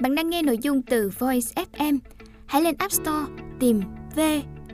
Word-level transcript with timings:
Bạn 0.00 0.14
đang 0.14 0.30
nghe 0.30 0.42
nội 0.42 0.58
dung 0.58 0.82
từ 0.82 1.10
Voice 1.18 1.64
FM. 1.72 1.98
Hãy 2.46 2.62
lên 2.62 2.74
App 2.78 2.92
Store, 2.92 3.32
tìm 3.60 3.80
V 4.16 4.20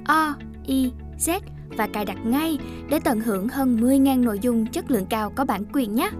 O 0.04 0.34
I 0.66 0.92
Z 1.18 1.40
và 1.77 1.87
cài 1.87 2.04
đặt 2.04 2.19
ngay 2.27 2.58
để 2.90 2.98
tận 3.04 3.21
hưởng 3.21 3.48
hơn 3.48 3.77
10.000 3.77 4.25
nội 4.25 4.38
dung 4.38 4.67
chất 4.67 4.91
lượng 4.91 5.06
cao 5.11 5.33
có 5.37 5.45
bản 5.45 5.64
quyền 5.72 5.95
nhé. 5.95 6.11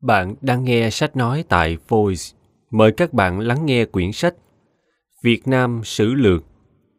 Bạn 0.00 0.34
đang 0.40 0.64
nghe 0.64 0.90
sách 0.90 1.16
nói 1.16 1.44
tại 1.48 1.78
Voice. 1.88 2.22
Mời 2.70 2.92
các 2.92 3.12
bạn 3.12 3.40
lắng 3.40 3.66
nghe 3.66 3.84
quyển 3.84 4.12
sách 4.12 4.34
Việt 5.22 5.48
Nam 5.48 5.80
Sử 5.84 6.14
Lược, 6.14 6.44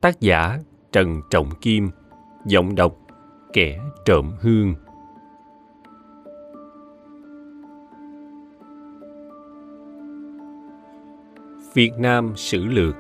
Tác 0.02 0.22
giả 0.22 0.60
Trần 0.92 1.22
Trọng 1.30 1.50
Kim, 1.62 1.90
Giọng 2.46 2.76
đọc 2.76 2.98
Kẻ 3.54 3.80
trộm 4.06 4.32
hương 4.42 4.76
Việt 11.76 12.00
Nam 12.00 12.34
Sử 12.36 12.66
Lược 12.66 12.96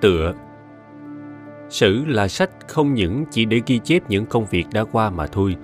Tựa 0.00 0.34
Sử 1.68 2.04
là 2.04 2.28
sách 2.28 2.50
không 2.68 2.94
những 2.94 3.24
chỉ 3.30 3.44
để 3.44 3.60
ghi 3.66 3.78
chép 3.78 4.10
những 4.10 4.26
công 4.26 4.46
việc 4.46 4.64
đã 4.72 4.84
qua 4.92 5.10
mà 5.10 5.26
thôi, 5.26 5.56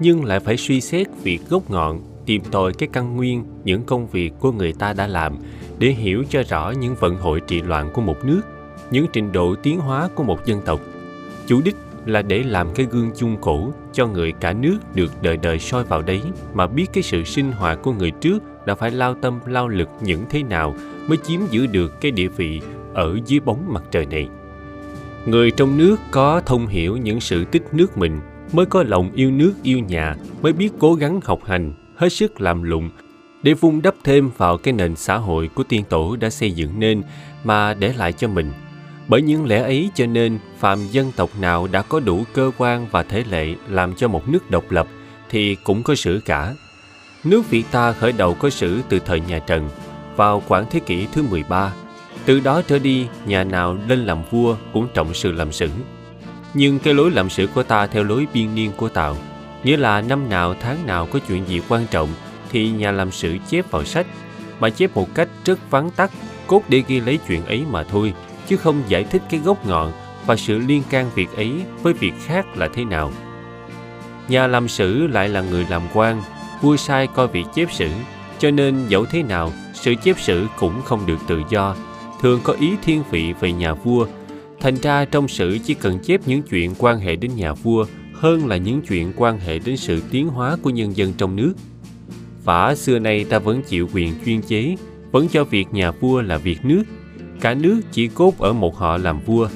nhưng 0.00 0.24
lại 0.24 0.40
phải 0.40 0.56
suy 0.56 0.80
xét 0.80 1.06
việc 1.22 1.38
gốc 1.48 1.70
ngọn, 1.70 2.00
tìm 2.26 2.42
tòi 2.50 2.72
cái 2.72 2.88
căn 2.92 3.16
nguyên 3.16 3.44
những 3.64 3.84
công 3.84 4.06
việc 4.06 4.32
của 4.40 4.52
người 4.52 4.72
ta 4.72 4.92
đã 4.92 5.06
làm 5.06 5.36
để 5.78 5.88
hiểu 5.88 6.24
cho 6.28 6.42
rõ 6.48 6.70
những 6.70 6.94
vận 7.00 7.16
hội 7.16 7.40
trị 7.40 7.62
loạn 7.62 7.90
của 7.94 8.00
một 8.00 8.24
nước, 8.24 8.42
những 8.90 9.06
trình 9.12 9.32
độ 9.32 9.54
tiến 9.62 9.80
hóa 9.80 10.08
của 10.14 10.22
một 10.22 10.46
dân 10.46 10.60
tộc. 10.64 10.80
Chủ 11.46 11.60
đích 11.64 11.76
là 12.06 12.22
để 12.22 12.42
làm 12.42 12.68
cái 12.74 12.86
gương 12.90 13.10
chung 13.16 13.36
cổ 13.40 13.72
cho 13.92 14.06
người 14.06 14.32
cả 14.32 14.52
nước 14.52 14.78
được 14.94 15.22
đời 15.22 15.36
đời 15.36 15.58
soi 15.58 15.84
vào 15.84 16.02
đấy 16.02 16.22
mà 16.54 16.66
biết 16.66 16.86
cái 16.92 17.02
sự 17.02 17.24
sinh 17.24 17.52
hoạt 17.52 17.78
của 17.82 17.92
người 17.92 18.10
trước 18.10 18.38
đã 18.66 18.74
phải 18.74 18.90
lao 18.90 19.14
tâm, 19.14 19.40
lao 19.46 19.68
lực 19.68 19.88
những 20.00 20.24
thế 20.30 20.42
nào 20.42 20.74
mới 21.06 21.18
chiếm 21.18 21.40
giữ 21.50 21.66
được 21.66 22.00
cái 22.00 22.10
địa 22.10 22.28
vị 22.28 22.60
ở 22.94 23.18
dưới 23.26 23.40
bóng 23.40 23.64
mặt 23.68 23.82
trời 23.90 24.06
này. 24.06 24.28
Người 25.26 25.50
trong 25.50 25.78
nước 25.78 25.96
có 26.10 26.40
thông 26.46 26.66
hiểu 26.66 26.96
những 26.96 27.20
sự 27.20 27.44
tích 27.44 27.62
nước 27.72 27.98
mình 27.98 28.20
mới 28.52 28.66
có 28.66 28.82
lòng 28.82 29.10
yêu 29.14 29.30
nước, 29.30 29.52
yêu 29.62 29.78
nhà, 29.78 30.16
mới 30.42 30.52
biết 30.52 30.70
cố 30.78 30.94
gắng 30.94 31.20
học 31.24 31.40
hành, 31.44 31.72
hết 31.96 32.08
sức 32.08 32.40
làm 32.40 32.62
lụng 32.62 32.90
để 33.42 33.54
vun 33.54 33.80
đắp 33.82 33.94
thêm 34.04 34.30
vào 34.36 34.58
cái 34.58 34.74
nền 34.74 34.96
xã 34.96 35.16
hội 35.16 35.50
của 35.54 35.62
tiên 35.62 35.84
tổ 35.88 36.16
đã 36.16 36.30
xây 36.30 36.50
dựng 36.50 36.80
nên 36.80 37.02
mà 37.44 37.74
để 37.74 37.92
lại 37.92 38.12
cho 38.12 38.28
mình 38.28 38.52
bởi 39.08 39.22
những 39.22 39.46
lẽ 39.46 39.62
ấy 39.62 39.90
cho 39.94 40.06
nên 40.06 40.38
phạm 40.58 40.78
dân 40.90 41.12
tộc 41.16 41.30
nào 41.40 41.68
đã 41.72 41.82
có 41.82 42.00
đủ 42.00 42.24
cơ 42.34 42.50
quan 42.58 42.86
và 42.90 43.02
thể 43.02 43.24
lệ 43.30 43.54
làm 43.68 43.94
cho 43.94 44.08
một 44.08 44.28
nước 44.28 44.50
độc 44.50 44.64
lập 44.70 44.86
thì 45.30 45.54
cũng 45.64 45.82
có 45.82 45.94
sử 45.94 46.20
cả 46.24 46.54
nước 47.24 47.50
Việt 47.50 47.64
ta 47.70 47.92
khởi 47.92 48.12
đầu 48.12 48.34
có 48.34 48.50
sử 48.50 48.82
từ 48.88 48.98
thời 48.98 49.20
nhà 49.20 49.38
Trần 49.38 49.68
vào 50.16 50.42
khoảng 50.48 50.66
thế 50.70 50.80
kỷ 50.80 51.06
thứ 51.12 51.22
13 51.22 51.72
từ 52.24 52.40
đó 52.40 52.62
trở 52.62 52.78
đi 52.78 53.06
nhà 53.26 53.44
nào 53.44 53.78
lên 53.88 54.06
làm 54.06 54.18
vua 54.30 54.56
cũng 54.72 54.88
trọng 54.94 55.14
sự 55.14 55.32
làm 55.32 55.52
sử. 55.52 55.70
Nhưng 56.54 56.78
cái 56.78 56.94
lối 56.94 57.10
làm 57.10 57.30
sử 57.30 57.46
của 57.46 57.62
ta 57.62 57.86
theo 57.86 58.04
lối 58.04 58.26
biên 58.34 58.54
niên 58.54 58.72
của 58.76 58.88
Tào, 58.88 59.16
nghĩa 59.64 59.76
là 59.76 60.00
năm 60.00 60.28
nào 60.28 60.54
tháng 60.60 60.86
nào 60.86 61.08
có 61.12 61.18
chuyện 61.28 61.48
gì 61.48 61.60
quan 61.68 61.86
trọng 61.90 62.08
thì 62.50 62.70
nhà 62.70 62.90
làm 62.90 63.10
sử 63.10 63.36
chép 63.48 63.70
vào 63.70 63.84
sách 63.84 64.06
mà 64.60 64.70
chép 64.70 64.94
một 64.94 65.14
cách 65.14 65.28
rất 65.44 65.70
vắn 65.70 65.90
tắt 65.90 66.10
cốt 66.46 66.62
để 66.68 66.82
ghi 66.88 67.00
lấy 67.00 67.18
chuyện 67.28 67.46
ấy 67.46 67.64
mà 67.70 67.82
thôi 67.82 68.14
chứ 68.48 68.56
không 68.56 68.82
giải 68.88 69.04
thích 69.04 69.22
cái 69.30 69.40
gốc 69.40 69.66
ngọn 69.66 69.92
và 70.26 70.36
sự 70.36 70.58
liên 70.58 70.82
can 70.90 71.10
việc 71.14 71.36
ấy 71.36 71.52
với 71.82 71.92
việc 71.92 72.14
khác 72.26 72.56
là 72.56 72.68
thế 72.74 72.84
nào. 72.84 73.12
Nhà 74.28 74.46
làm 74.46 74.68
sử 74.68 75.06
lại 75.06 75.28
là 75.28 75.40
người 75.40 75.66
làm 75.70 75.82
quan 75.94 76.22
vua 76.62 76.76
sai 76.76 77.06
coi 77.06 77.28
việc 77.28 77.44
chép 77.54 77.72
sử 77.72 77.88
cho 78.38 78.50
nên 78.50 78.86
dẫu 78.88 79.04
thế 79.04 79.22
nào 79.22 79.52
sự 79.74 79.94
chép 79.94 80.20
sử 80.20 80.46
cũng 80.58 80.82
không 80.84 81.06
được 81.06 81.18
tự 81.28 81.42
do 81.50 81.76
thường 82.20 82.40
có 82.44 82.52
ý 82.52 82.72
thiên 82.84 83.02
vị 83.10 83.32
về 83.40 83.52
nhà 83.52 83.74
vua 83.74 84.06
thành 84.60 84.74
ra 84.74 85.04
trong 85.04 85.28
sử 85.28 85.58
chỉ 85.64 85.74
cần 85.74 85.98
chép 85.98 86.20
những 86.26 86.42
chuyện 86.42 86.74
quan 86.78 86.98
hệ 86.98 87.16
đến 87.16 87.30
nhà 87.36 87.52
vua 87.52 87.86
hơn 88.14 88.46
là 88.46 88.56
những 88.56 88.82
chuyện 88.88 89.12
quan 89.16 89.38
hệ 89.38 89.58
đến 89.58 89.76
sự 89.76 90.02
tiến 90.10 90.28
hóa 90.28 90.56
của 90.62 90.70
nhân 90.70 90.96
dân 90.96 91.12
trong 91.18 91.36
nước 91.36 91.54
Vả 92.44 92.74
xưa 92.74 92.98
nay 92.98 93.24
ta 93.24 93.38
vẫn 93.38 93.62
chịu 93.62 93.88
quyền 93.94 94.14
chuyên 94.24 94.42
chế, 94.42 94.76
vẫn 95.12 95.28
cho 95.28 95.44
việc 95.44 95.66
nhà 95.72 95.90
vua 95.90 96.22
là 96.22 96.36
việc 96.36 96.64
nước. 96.64 96.82
Cả 97.40 97.54
nước 97.54 97.80
chỉ 97.92 98.08
cốt 98.08 98.38
ở 98.38 98.52
một 98.52 98.76
họ 98.76 98.96
làm 98.96 99.20
vua, 99.20 99.48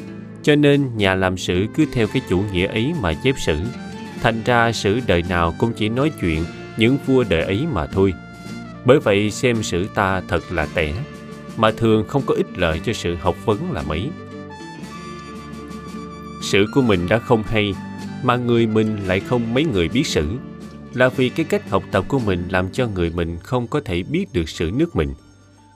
cho 0.42 0.56
nên 0.56 0.96
nhà 0.96 1.14
làm 1.14 1.36
sử 1.36 1.66
cứ 1.74 1.86
theo 1.92 2.06
cái 2.06 2.22
chủ 2.28 2.42
nghĩa 2.52 2.66
ấy 2.66 2.92
mà 3.02 3.12
chép 3.24 3.34
sử. 3.38 3.56
Thành 4.22 4.42
ra 4.44 4.72
sử 4.72 5.00
đời 5.06 5.22
nào 5.28 5.54
cũng 5.58 5.72
chỉ 5.72 5.88
nói 5.88 6.10
chuyện 6.20 6.44
những 6.78 6.98
vua 7.06 7.24
đời 7.28 7.42
ấy 7.42 7.66
mà 7.72 7.86
thôi. 7.86 8.14
Bởi 8.84 9.00
vậy 9.00 9.30
xem 9.30 9.62
sử 9.62 9.86
ta 9.94 10.22
thật 10.28 10.52
là 10.52 10.68
tẻ, 10.74 10.94
mà 11.56 11.70
thường 11.70 12.04
không 12.08 12.22
có 12.26 12.34
ích 12.34 12.58
lợi 12.58 12.80
cho 12.84 12.92
sự 12.92 13.14
học 13.14 13.36
vấn 13.44 13.72
là 13.72 13.82
mấy. 13.82 14.10
Sử 16.42 16.66
của 16.74 16.82
mình 16.82 17.08
đã 17.08 17.18
không 17.18 17.42
hay, 17.42 17.74
mà 18.22 18.36
người 18.36 18.66
mình 18.66 18.98
lại 19.06 19.20
không 19.20 19.54
mấy 19.54 19.64
người 19.64 19.88
biết 19.88 20.06
sử 20.06 20.28
là 20.94 21.08
vì 21.08 21.28
cái 21.28 21.44
cách 21.44 21.70
học 21.70 21.82
tập 21.90 22.04
của 22.08 22.18
mình 22.18 22.48
làm 22.50 22.70
cho 22.72 22.86
người 22.86 23.10
mình 23.10 23.36
không 23.42 23.66
có 23.66 23.80
thể 23.80 24.02
biết 24.02 24.26
được 24.32 24.48
sử 24.48 24.70
nước 24.74 24.96
mình. 24.96 25.14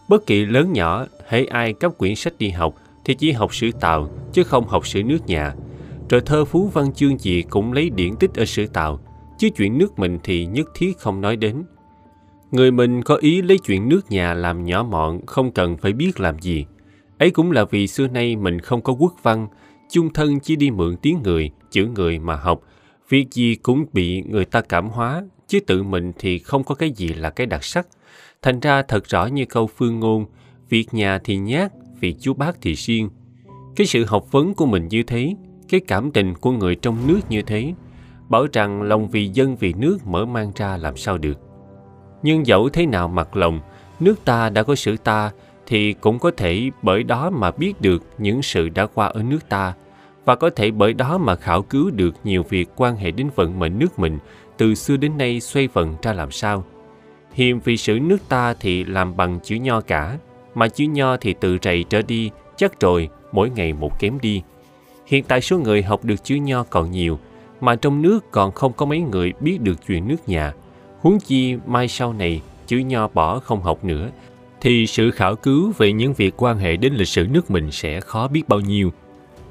Bất 0.09 0.27
kỳ 0.27 0.45
lớn 0.45 0.73
nhỏ, 0.73 1.07
hãy 1.29 1.47
ai 1.47 1.73
cấp 1.73 1.93
quyển 1.99 2.15
sách 2.15 2.33
đi 2.39 2.51
học 2.51 2.75
thì 3.05 3.15
chỉ 3.15 3.33
học 3.33 3.55
sử 3.55 3.71
Tàu 3.81 4.11
chứ 4.33 4.45
không 4.45 4.69
học 4.69 4.87
sử 4.87 5.03
nước 5.03 5.27
nhà. 5.27 5.55
Rồi 6.09 6.21
thơ 6.27 6.45
phú 6.45 6.71
văn 6.75 6.93
chương 6.95 7.19
gì 7.19 7.43
cũng 7.51 7.73
lấy 7.73 7.91
điển 7.91 8.17
tích 8.17 8.35
ở 8.35 8.45
sử 8.45 8.67
Tàu, 8.67 9.01
chứ 9.43 9.49
chuyện 9.57 9.79
nước 9.79 9.99
mình 9.99 10.19
thì 10.23 10.47
nhất 10.47 10.69
thiết 10.75 10.99
không 10.99 11.21
nói 11.21 11.37
đến. 11.37 11.63
Người 12.51 12.71
mình 12.71 13.03
có 13.03 13.17
ý 13.17 13.43
lấy 13.43 13.59
chuyện 13.59 13.89
nước 13.89 14.11
nhà 14.11 14.35
làm 14.35 14.65
nhỏ 14.65 14.87
mọn 14.91 15.27
không 15.27 15.51
cần 15.51 15.77
phải 15.77 15.93
biết 15.93 16.21
làm 16.21 16.39
gì. 16.39 16.67
Ấy 17.19 17.31
cũng 17.31 17.51
là 17.51 17.65
vì 17.65 17.87
xưa 17.87 18.09
nay 18.09 18.37
mình 18.37 18.61
không 18.61 18.81
có 18.81 18.93
quốc 18.93 19.15
văn, 19.23 19.49
chung 19.91 20.13
thân 20.13 20.41
chỉ 20.41 20.57
đi 20.57 20.71
mượn 20.71 20.97
tiếng 20.97 21.19
người, 21.25 21.51
chữ 21.71 21.89
người 21.95 22.19
mà 22.19 22.37
học, 22.37 22.61
Việc 23.09 23.27
gì 23.31 23.55
cũng 23.55 23.87
bị 23.93 24.23
người 24.23 24.45
ta 24.45 24.61
cảm 24.61 24.89
hóa, 24.89 25.23
chứ 25.49 25.61
tự 25.61 25.83
mình 25.83 26.13
thì 26.19 26.39
không 26.39 26.65
có 26.65 26.75
cái 26.75 26.91
gì 26.91 27.09
là 27.09 27.31
cái 27.31 27.47
đặc 27.47 27.65
sắc. 27.65 27.87
Thành 28.43 28.61
ra 28.61 28.83
thật 28.83 29.09
rõ 29.09 29.27
như 29.27 29.45
câu 29.45 29.67
phương 29.67 30.01
ngôn, 30.01 30.27
việc 30.69 30.95
nhà 30.95 31.19
thì 31.25 31.37
nhát, 31.37 31.73
việc 32.01 32.17
chú 32.21 32.35
bác 32.35 32.61
thì 32.61 32.77
siêng. 32.77 33.09
Cái 33.77 33.87
sự 33.87 34.05
học 34.05 34.27
vấn 34.31 34.55
của 34.55 34.67
mình 34.67 34.89
như 34.89 35.03
thế, 35.03 35.35
cái 35.69 35.81
cảm 35.81 36.11
tình 36.11 36.35
của 36.35 36.53
người 36.53 36.75
trong 36.75 37.07
nước 37.07 37.21
như 37.29 37.43
thế, 37.43 37.75
bảo 38.33 38.47
rằng 38.53 38.83
lòng 38.83 39.09
vì 39.09 39.29
dân 39.29 39.57
vì 39.57 39.73
nước 39.73 39.99
mở 40.07 40.25
mang 40.25 40.53
ra 40.57 40.77
làm 40.77 40.97
sao 40.97 41.19
được. 41.19 41.39
Nhưng 42.23 42.47
dẫu 42.47 42.69
thế 42.69 42.87
nào 42.87 43.09
mặt 43.09 43.37
lòng, 43.37 43.61
nước 44.01 44.15
ta 44.25 44.51
đã 44.51 44.63
có 44.63 44.75
sự 44.75 44.97
ta, 44.97 45.31
thì 45.67 45.93
cũng 45.93 46.19
có 46.19 46.31
thể 46.37 46.71
bởi 46.83 47.03
đó 47.03 47.31
mà 47.31 47.51
biết 47.51 47.81
được 47.81 48.03
những 48.19 48.43
sự 48.43 48.69
đã 48.69 48.87
qua 48.87 49.07
ở 49.07 49.23
nước 49.23 49.49
ta, 49.49 49.75
và 50.25 50.35
có 50.35 50.51
thể 50.51 50.71
bởi 50.71 50.93
đó 50.93 51.19
mà 51.19 51.35
khảo 51.35 51.63
cứu 51.63 51.91
được 51.91 52.15
nhiều 52.25 52.43
việc 52.49 52.69
quan 52.77 52.97
hệ 52.97 53.11
đến 53.11 53.31
vận 53.35 53.59
mệnh 53.59 53.79
nước 53.79 53.99
mình 53.99 54.19
từ 54.57 54.75
xưa 54.75 54.97
đến 54.97 55.19
nay 55.19 55.41
xoay 55.41 55.69
vận 55.69 55.97
ra 56.03 56.13
làm 56.13 56.31
sao. 56.31 56.65
Hiềm 57.33 57.61
vì 57.61 57.77
sử 57.77 57.99
nước 58.03 58.19
ta 58.29 58.55
thì 58.61 58.85
làm 58.85 59.17
bằng 59.17 59.41
chữ 59.41 59.57
nho 59.57 59.81
cả, 59.81 60.19
mà 60.55 60.69
chữ 60.69 60.85
nho 60.85 61.17
thì 61.17 61.35
từ 61.41 61.59
rầy 61.63 61.85
trở 61.85 62.03
đi, 62.03 62.31
chắc 62.57 62.81
rồi, 62.81 63.09
mỗi 63.33 63.51
ngày 63.51 63.73
một 63.73 64.01
kém 64.01 64.19
đi. 64.21 64.43
Hiện 65.07 65.25
tại 65.25 65.41
số 65.41 65.59
người 65.59 65.83
học 65.83 66.05
được 66.05 66.25
chữ 66.25 66.35
nho 66.35 66.63
còn 66.63 66.91
nhiều, 66.91 67.19
mà 67.63 67.77
trong 67.77 68.03
nước 68.03 68.31
còn 68.31 68.53
không 68.53 68.73
có 68.73 68.87
mấy 68.87 69.01
người 69.01 69.33
biết 69.41 69.61
được 69.61 69.87
chuyện 69.87 70.09
nước 70.09 70.29
nhà. 70.29 70.53
Huống 71.01 71.19
chi 71.21 71.57
mai 71.67 71.89
sau 71.89 72.13
này 72.13 72.41
chữ 72.67 72.79
nho 72.79 73.09
bỏ 73.09 73.39
không 73.39 73.63
học 73.63 73.85
nữa, 73.85 74.11
thì 74.61 74.87
sự 74.87 75.11
khảo 75.11 75.37
cứu 75.37 75.73
về 75.79 75.93
những 75.93 76.15
việc 76.15 76.35
quan 76.37 76.59
hệ 76.59 76.77
đến 76.77 76.95
lịch 76.95 77.09
sử 77.09 77.27
nước 77.31 77.51
mình 77.51 77.71
sẽ 77.71 78.01
khó 78.01 78.29
biết 78.29 78.49
bao 78.49 78.61
nhiêu. 78.61 78.93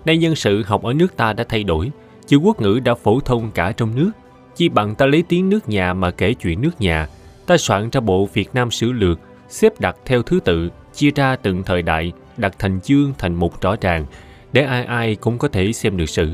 Nay 0.05 0.17
nhân 0.17 0.35
sự 0.35 0.63
học 0.63 0.83
ở 0.83 0.94
nước 0.94 1.17
ta 1.17 1.33
đã 1.33 1.44
thay 1.50 1.63
đổi, 1.63 1.91
chữ 2.27 2.38
quốc 2.38 2.61
ngữ 2.61 2.79
đã 2.83 2.95
phổ 2.95 3.19
thông 3.19 3.51
cả 3.51 3.71
trong 3.71 3.95
nước. 3.95 4.12
Chi 4.56 4.69
bằng 4.69 4.95
ta 4.95 5.06
lấy 5.06 5.24
tiếng 5.27 5.50
nước 5.50 5.69
nhà 5.69 5.94
mà 5.94 6.12
kể 6.12 6.33
chuyện 6.33 6.62
nước 6.62 6.81
nhà, 6.81 7.07
ta 7.45 7.57
soạn 7.57 7.89
ra 7.89 8.01
bộ 8.01 8.30
Việt 8.33 8.50
Nam 8.53 8.71
sử 8.71 8.91
lược, 8.91 9.19
xếp 9.50 9.80
đặt 9.80 9.95
theo 10.06 10.21
thứ 10.21 10.39
tự, 10.45 10.69
chia 10.94 11.12
ra 11.15 11.36
từng 11.36 11.63
thời 11.63 11.81
đại, 11.81 12.12
đặt 12.38 12.56
thành 12.59 12.81
chương 12.81 13.13
thành 13.18 13.36
mục 13.36 13.62
rõ 13.62 13.75
ràng, 13.81 14.06
để 14.53 14.62
ai 14.62 14.86
ai 14.86 15.15
cũng 15.15 15.38
có 15.38 15.47
thể 15.47 15.74
xem 15.74 15.97
được 15.97 16.09
sử, 16.09 16.30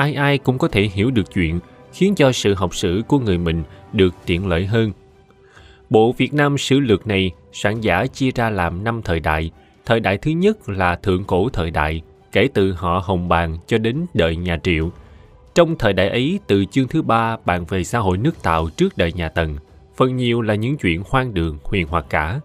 ai 0.00 0.14
ai 0.14 0.38
cũng 0.38 0.58
có 0.58 0.68
thể 0.68 0.82
hiểu 0.82 1.10
được 1.10 1.32
chuyện, 1.34 1.60
khiến 1.92 2.14
cho 2.14 2.32
sự 2.32 2.54
học 2.54 2.74
sử 2.74 3.02
của 3.08 3.18
người 3.18 3.38
mình 3.38 3.62
được 3.92 4.14
tiện 4.26 4.46
lợi 4.46 4.66
hơn. 4.66 4.92
Bộ 5.90 6.12
Việt 6.12 6.34
Nam 6.34 6.58
sử 6.58 6.80
lược 6.80 7.06
này, 7.06 7.30
soạn 7.52 7.80
giả 7.80 8.06
chia 8.06 8.30
ra 8.34 8.50
làm 8.50 8.84
năm 8.84 9.02
thời 9.02 9.20
đại. 9.20 9.50
Thời 9.86 10.00
đại 10.00 10.18
thứ 10.18 10.30
nhất 10.30 10.68
là 10.68 10.96
thượng 10.96 11.24
cổ 11.24 11.48
thời 11.48 11.70
đại, 11.70 12.02
kể 12.32 12.48
từ 12.54 12.72
họ 12.72 13.02
Hồng 13.04 13.28
Bàng 13.28 13.58
cho 13.66 13.78
đến 13.78 14.06
đời 14.14 14.36
nhà 14.36 14.58
Triệu. 14.62 14.90
Trong 15.54 15.78
thời 15.78 15.92
đại 15.92 16.08
ấy, 16.08 16.38
từ 16.46 16.64
chương 16.64 16.88
thứ 16.88 17.02
ba 17.02 17.36
bàn 17.44 17.64
về 17.68 17.84
xã 17.84 17.98
hội 17.98 18.18
nước 18.18 18.42
tạo 18.42 18.68
trước 18.76 18.96
đời 18.96 19.12
nhà 19.12 19.28
Tần, 19.28 19.56
phần 19.96 20.16
nhiều 20.16 20.40
là 20.42 20.54
những 20.54 20.76
chuyện 20.76 21.02
hoang 21.06 21.34
đường, 21.34 21.58
huyền 21.64 21.86
hoặc 21.90 22.04
cả. 22.10 22.40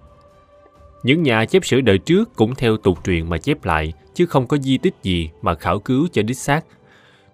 Những 1.04 1.24
nhà 1.24 1.46
chép 1.46 1.66
sử 1.66 1.82
đời 1.82 1.98
trước 1.98 2.36
cũng 2.36 2.56
theo 2.56 2.78
tục 2.78 3.00
truyền 3.06 3.30
mà 3.30 3.38
chép 3.38 3.66
lại, 3.66 3.94
chứ 4.14 4.26
không 4.26 4.48
có 4.48 4.58
di 4.58 4.78
tích 4.78 4.96
gì 5.04 5.30
mà 5.42 5.56
khảo 5.56 5.80
cứu 5.80 6.08
cho 6.14 6.22
đích 6.22 6.38
xác. 6.38 6.66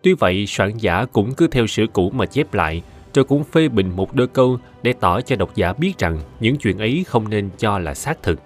Tuy 0.02 0.14
vậy, 0.14 0.46
soạn 0.48 0.78
giả 0.78 1.06
cũng 1.12 1.34
cứ 1.34 1.48
theo 1.48 1.68
sử 1.68 1.86
cũ 1.94 2.10
mà 2.10 2.26
chép 2.26 2.54
lại, 2.54 2.82
tôi 3.14 3.24
cũng 3.24 3.44
phê 3.44 3.68
bình 3.68 3.92
một 3.96 4.16
đôi 4.16 4.28
câu 4.28 4.58
để 4.84 4.94
tỏ 4.94 5.22
cho 5.22 5.36
độc 5.36 5.56
giả 5.56 5.74
biết 5.74 5.98
rằng 5.98 6.20
những 6.40 6.58
chuyện 6.58 6.78
ấy 6.78 7.04
không 7.08 7.30
nên 7.30 7.50
cho 7.58 7.80
là 7.80 7.94
xác 7.94 8.24
thực. 8.24 8.40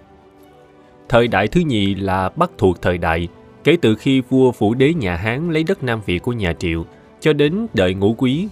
Thời 1.10 1.28
đại 1.28 1.48
thứ 1.48 1.62
nhì 1.62 1.96
là 1.96 2.30
bắt 2.30 2.52
thuộc 2.57 2.81
thời 2.81 2.98
đại, 2.98 3.28
kể 3.63 3.78
từ 3.81 3.96
khi 3.96 4.22
vua 4.22 4.52
phủ 4.52 4.74
đế 4.74 4.94
nhà 4.94 5.16
Hán 5.16 5.52
lấy 5.52 5.63
đất 5.63 5.84
Nam 5.84 6.02
Việt 6.06 6.19
của 6.19 6.34
nhà 6.34 6.54
Triệu 6.54 6.86
cho 7.19 7.34
đến 7.34 7.68
đời 7.74 7.94
ngũ 7.94 8.16
quý. 8.18 8.48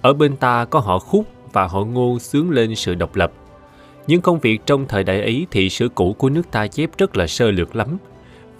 Ở 0.00 0.12
bên 0.12 0.36
ta 0.36 0.64
có 0.64 0.78
họ 0.78 0.98
Khúc 0.98 1.26
và 1.52 1.66
họ 1.66 1.84
Ngô 1.84 2.18
sướng 2.18 2.50
lên 2.50 2.74
sự 2.74 2.94
độc 2.94 3.16
lập. 3.16 3.32
Những 4.06 4.20
công 4.20 4.38
việc 4.38 4.60
trong 4.66 4.86
thời 4.88 5.04
đại 5.04 5.20
ấy 5.20 5.46
thì 5.50 5.70
sử 5.70 5.88
cũ 5.88 6.12
của 6.18 6.30
nước 6.30 6.50
ta 6.50 6.66
chép 6.66 6.90
rất 6.98 7.16
là 7.16 7.26
sơ 7.26 7.50
lược 7.50 7.76
lắm. 7.76 7.96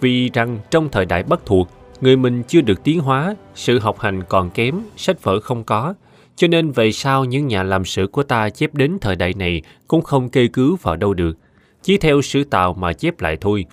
Vì 0.01 0.29
rằng 0.29 0.59
trong 0.71 0.89
thời 0.89 1.05
đại 1.05 1.23
bắt 1.23 1.39
thuộc, 1.45 1.69
người 2.01 2.17
mình 2.17 2.43
chưa 2.47 2.61
được 2.61 2.83
tiến 2.83 2.99
hóa, 2.99 3.35
sự 3.55 3.79
học 3.79 3.99
hành 3.99 4.23
còn 4.29 4.49
kém, 4.49 4.75
sách 4.97 5.23
vở 5.23 5.39
không 5.39 5.63
có, 5.63 5.93
cho 6.35 6.47
nên 6.47 6.71
về 6.71 6.91
sau 6.91 7.25
những 7.25 7.47
nhà 7.47 7.63
làm 7.63 7.85
sử 7.85 8.07
của 8.07 8.23
ta 8.23 8.49
chép 8.49 8.73
đến 8.73 8.97
thời 9.01 9.15
đại 9.15 9.33
này 9.33 9.61
cũng 9.87 10.01
không 10.01 10.29
kê 10.29 10.47
cứu 10.47 10.77
vào 10.81 10.95
đâu 10.95 11.13
được, 11.13 11.37
chỉ 11.83 11.97
theo 11.97 12.21
sử 12.21 12.43
tạo 12.43 12.73
mà 12.73 12.93
chép 12.93 13.21
lại 13.21 13.37
thôi. 13.41 13.65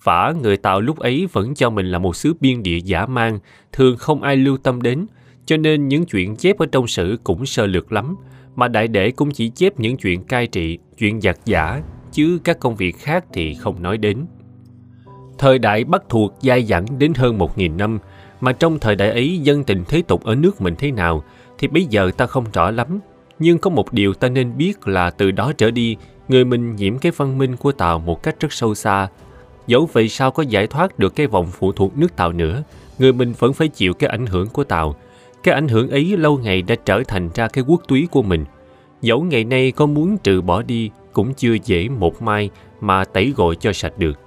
Phả 0.00 0.32
người 0.42 0.56
tạo 0.56 0.80
lúc 0.80 0.98
ấy 0.98 1.26
vẫn 1.32 1.54
cho 1.54 1.70
mình 1.70 1.86
là 1.86 1.98
một 1.98 2.16
xứ 2.16 2.34
biên 2.40 2.62
địa 2.62 2.78
giả 2.78 3.06
mang, 3.06 3.38
thường 3.72 3.96
không 3.96 4.22
ai 4.22 4.36
lưu 4.36 4.56
tâm 4.56 4.82
đến, 4.82 5.06
cho 5.46 5.56
nên 5.56 5.88
những 5.88 6.06
chuyện 6.06 6.36
chép 6.36 6.58
ở 6.58 6.66
trong 6.72 6.86
sử 6.86 7.18
cũng 7.24 7.46
sơ 7.46 7.66
lược 7.66 7.92
lắm, 7.92 8.16
mà 8.54 8.68
đại 8.68 8.88
đệ 8.88 9.10
cũng 9.10 9.30
chỉ 9.30 9.48
chép 9.48 9.80
những 9.80 9.96
chuyện 9.96 10.24
cai 10.24 10.46
trị, 10.46 10.78
chuyện 10.98 11.20
giặc 11.20 11.36
giả, 11.44 11.82
chứ 12.12 12.38
các 12.44 12.60
công 12.60 12.76
việc 12.76 12.96
khác 12.98 13.24
thì 13.32 13.54
không 13.54 13.82
nói 13.82 13.98
đến. 13.98 14.26
Thời 15.44 15.58
đại 15.58 15.84
bắt 15.84 16.02
thuộc 16.08 16.34
dai 16.40 16.64
dẳng 16.64 16.86
đến 16.98 17.14
hơn 17.14 17.38
một 17.38 17.58
nghìn 17.58 17.76
năm, 17.76 17.98
mà 18.40 18.52
trong 18.52 18.78
thời 18.78 18.96
đại 18.96 19.10
ấy 19.10 19.38
dân 19.38 19.64
tình 19.64 19.84
thế 19.88 20.02
tục 20.02 20.24
ở 20.24 20.34
nước 20.34 20.60
mình 20.60 20.74
thế 20.78 20.90
nào 20.90 21.24
thì 21.58 21.68
bây 21.68 21.84
giờ 21.84 22.10
ta 22.16 22.26
không 22.26 22.44
rõ 22.52 22.70
lắm. 22.70 23.00
Nhưng 23.38 23.58
có 23.58 23.70
một 23.70 23.92
điều 23.92 24.14
ta 24.14 24.28
nên 24.28 24.56
biết 24.56 24.88
là 24.88 25.10
từ 25.10 25.30
đó 25.30 25.52
trở 25.58 25.70
đi, 25.70 25.96
người 26.28 26.44
mình 26.44 26.76
nhiễm 26.76 26.98
cái 26.98 27.12
văn 27.16 27.38
minh 27.38 27.56
của 27.56 27.72
Tàu 27.72 27.98
một 27.98 28.22
cách 28.22 28.40
rất 28.40 28.52
sâu 28.52 28.74
xa. 28.74 29.08
Dẫu 29.66 29.88
vậy 29.92 30.08
sao 30.08 30.30
có 30.30 30.42
giải 30.42 30.66
thoát 30.66 30.98
được 30.98 31.16
cái 31.16 31.26
vòng 31.26 31.46
phụ 31.52 31.72
thuộc 31.72 31.98
nước 31.98 32.16
Tàu 32.16 32.32
nữa, 32.32 32.62
người 32.98 33.12
mình 33.12 33.32
vẫn 33.38 33.52
phải 33.52 33.68
chịu 33.68 33.94
cái 33.94 34.10
ảnh 34.10 34.26
hưởng 34.26 34.48
của 34.48 34.64
Tàu. 34.64 34.96
Cái 35.42 35.54
ảnh 35.54 35.68
hưởng 35.68 35.90
ấy 35.90 36.16
lâu 36.16 36.38
ngày 36.38 36.62
đã 36.62 36.74
trở 36.84 37.02
thành 37.08 37.30
ra 37.34 37.48
cái 37.48 37.64
quốc 37.66 37.82
túy 37.88 38.08
của 38.10 38.22
mình. 38.22 38.44
Dẫu 39.02 39.22
ngày 39.22 39.44
nay 39.44 39.72
có 39.72 39.86
muốn 39.86 40.18
trừ 40.18 40.40
bỏ 40.40 40.62
đi 40.62 40.90
cũng 41.12 41.34
chưa 41.34 41.56
dễ 41.64 41.88
một 41.88 42.22
mai 42.22 42.50
mà 42.80 43.04
tẩy 43.04 43.32
gội 43.36 43.56
cho 43.56 43.72
sạch 43.72 43.98
được. 43.98 44.23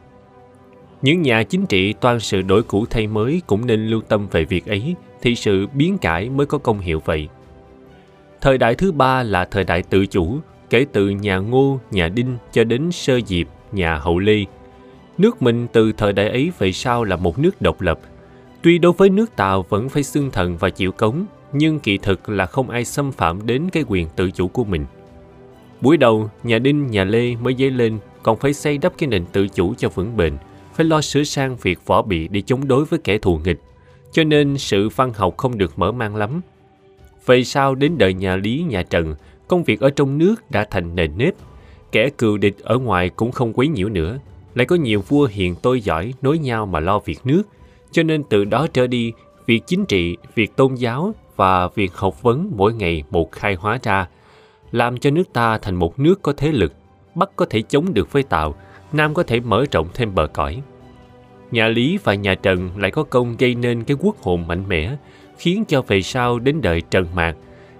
Những 1.01 1.21
nhà 1.21 1.44
chính 1.44 1.65
trị 1.65 1.94
toan 1.94 2.19
sự 2.19 2.41
đổi 2.41 2.63
cũ 2.63 2.85
thay 2.89 3.07
mới 3.07 3.41
cũng 3.47 3.67
nên 3.67 3.88
lưu 3.88 4.01
tâm 4.01 4.27
về 4.31 4.45
việc 4.45 4.65
ấy, 4.65 4.95
thì 5.21 5.35
sự 5.35 5.67
biến 5.73 5.97
cải 5.97 6.29
mới 6.29 6.45
có 6.45 6.57
công 6.57 6.79
hiệu 6.79 7.01
vậy. 7.05 7.27
Thời 8.41 8.57
đại 8.57 8.75
thứ 8.75 8.91
ba 8.91 9.23
là 9.23 9.45
thời 9.45 9.63
đại 9.63 9.83
tự 9.83 10.05
chủ, 10.05 10.38
kể 10.69 10.85
từ 10.91 11.09
nhà 11.09 11.38
Ngô, 11.38 11.79
nhà 11.91 12.07
Đinh 12.07 12.38
cho 12.51 12.63
đến 12.63 12.91
Sơ 12.91 13.19
Diệp, 13.25 13.47
nhà 13.71 13.97
Hậu 13.97 14.19
Lê. 14.19 14.44
Nước 15.17 15.41
mình 15.41 15.67
từ 15.73 15.91
thời 15.91 16.13
đại 16.13 16.29
ấy 16.29 16.51
về 16.59 16.71
sau 16.71 17.03
là 17.03 17.15
một 17.15 17.39
nước 17.39 17.61
độc 17.61 17.81
lập. 17.81 17.99
Tuy 18.61 18.77
đối 18.77 18.91
với 18.91 19.09
nước 19.09 19.35
Tàu 19.35 19.65
vẫn 19.69 19.89
phải 19.89 20.03
xưng 20.03 20.31
thần 20.31 20.57
và 20.57 20.69
chịu 20.69 20.91
cống, 20.91 21.25
nhưng 21.53 21.79
kỳ 21.79 21.97
thực 21.97 22.29
là 22.29 22.45
không 22.45 22.69
ai 22.69 22.85
xâm 22.85 23.11
phạm 23.11 23.45
đến 23.45 23.69
cái 23.71 23.83
quyền 23.88 24.07
tự 24.15 24.31
chủ 24.31 24.47
của 24.47 24.63
mình. 24.63 24.85
Buổi 25.81 25.97
đầu, 25.97 26.29
nhà 26.44 26.59
Đinh, 26.59 26.88
nhà 26.88 27.03
Lê 27.03 27.35
mới 27.35 27.55
dấy 27.59 27.71
lên, 27.71 27.99
còn 28.23 28.38
phải 28.38 28.53
xây 28.53 28.77
đắp 28.77 28.94
cái 28.97 29.07
nền 29.07 29.25
tự 29.25 29.47
chủ 29.47 29.73
cho 29.77 29.89
vững 29.89 30.17
bền, 30.17 30.33
phải 30.77 30.85
lo 30.85 31.01
sửa 31.01 31.24
sang 31.24 31.57
việc 31.62 31.85
võ 31.85 32.01
bị 32.01 32.27
để 32.27 32.41
chống 32.41 32.68
đối 32.68 32.85
với 32.85 33.00
kẻ 33.03 33.18
thù 33.18 33.39
nghịch, 33.44 33.62
cho 34.12 34.24
nên 34.24 34.57
sự 34.57 34.89
văn 34.89 35.13
học 35.13 35.38
không 35.38 35.57
được 35.57 35.79
mở 35.79 35.91
mang 35.91 36.15
lắm. 36.15 36.41
Về 37.25 37.44
sau 37.44 37.75
đến 37.75 37.97
đời 37.97 38.13
nhà 38.13 38.35
Lý, 38.35 38.65
nhà 38.68 38.83
Trần, 38.83 39.15
công 39.47 39.63
việc 39.63 39.79
ở 39.79 39.89
trong 39.89 40.18
nước 40.18 40.51
đã 40.51 40.65
thành 40.71 40.95
nền 40.95 41.18
nếp. 41.18 41.33
Kẻ 41.91 42.09
cừu 42.09 42.38
địch 42.38 42.56
ở 42.63 42.77
ngoài 42.77 43.09
cũng 43.09 43.31
không 43.31 43.53
quấy 43.53 43.68
nhiễu 43.68 43.89
nữa. 43.89 44.19
Lại 44.56 44.65
có 44.65 44.75
nhiều 44.75 45.03
vua 45.07 45.27
hiền 45.31 45.56
tôi 45.62 45.81
giỏi 45.81 46.13
nối 46.21 46.38
nhau 46.38 46.65
mà 46.65 46.80
lo 46.80 47.00
việc 47.00 47.19
nước. 47.23 47.44
Cho 47.91 48.03
nên 48.03 48.23
từ 48.23 48.45
đó 48.45 48.68
trở 48.73 48.88
đi, 48.88 49.13
việc 49.45 49.63
chính 49.68 49.85
trị, 49.85 50.18
việc 50.35 50.56
tôn 50.56 50.75
giáo 50.75 51.13
và 51.35 51.68
việc 51.68 51.94
học 51.94 52.23
vấn 52.23 52.51
mỗi 52.56 52.73
ngày 52.73 53.03
một 53.09 53.31
khai 53.31 53.56
hóa 53.56 53.80
ra, 53.83 54.07
làm 54.71 54.97
cho 54.97 55.12
nước 55.12 55.33
ta 55.33 55.57
thành 55.57 55.75
một 55.75 56.00
nước 56.00 56.21
có 56.21 56.33
thế 56.38 56.51
lực, 56.51 56.73
Bắc 57.15 57.35
có 57.35 57.45
thể 57.50 57.62
chống 57.62 57.94
được 57.94 58.12
với 58.12 58.23
Tàu, 58.23 58.56
Nam 58.92 59.13
có 59.13 59.24
thể 59.24 59.39
mở 59.39 59.66
rộng 59.72 59.88
thêm 59.94 60.16
bờ 60.16 60.28
cõi. 60.28 60.62
Nhà 61.51 61.68
Lý 61.68 62.00
và 62.04 62.13
nhà 62.13 62.36
Trần 62.36 62.69
lại 62.78 62.92
có 62.92 63.04
công 63.04 63.36
gây 63.38 63.56
nên 63.56 63.84
cái 63.84 63.98
quốc 64.00 64.22
hồn 64.22 64.48
mạnh 64.48 64.63
mẽ, 64.68 64.95
khiến 65.38 65.63
cho 65.68 65.81
về 65.81 66.01
sau 66.01 66.39
đến 66.39 66.62
đời 66.62 66.81
Trần 66.81 67.07
Mạc. 67.16 67.36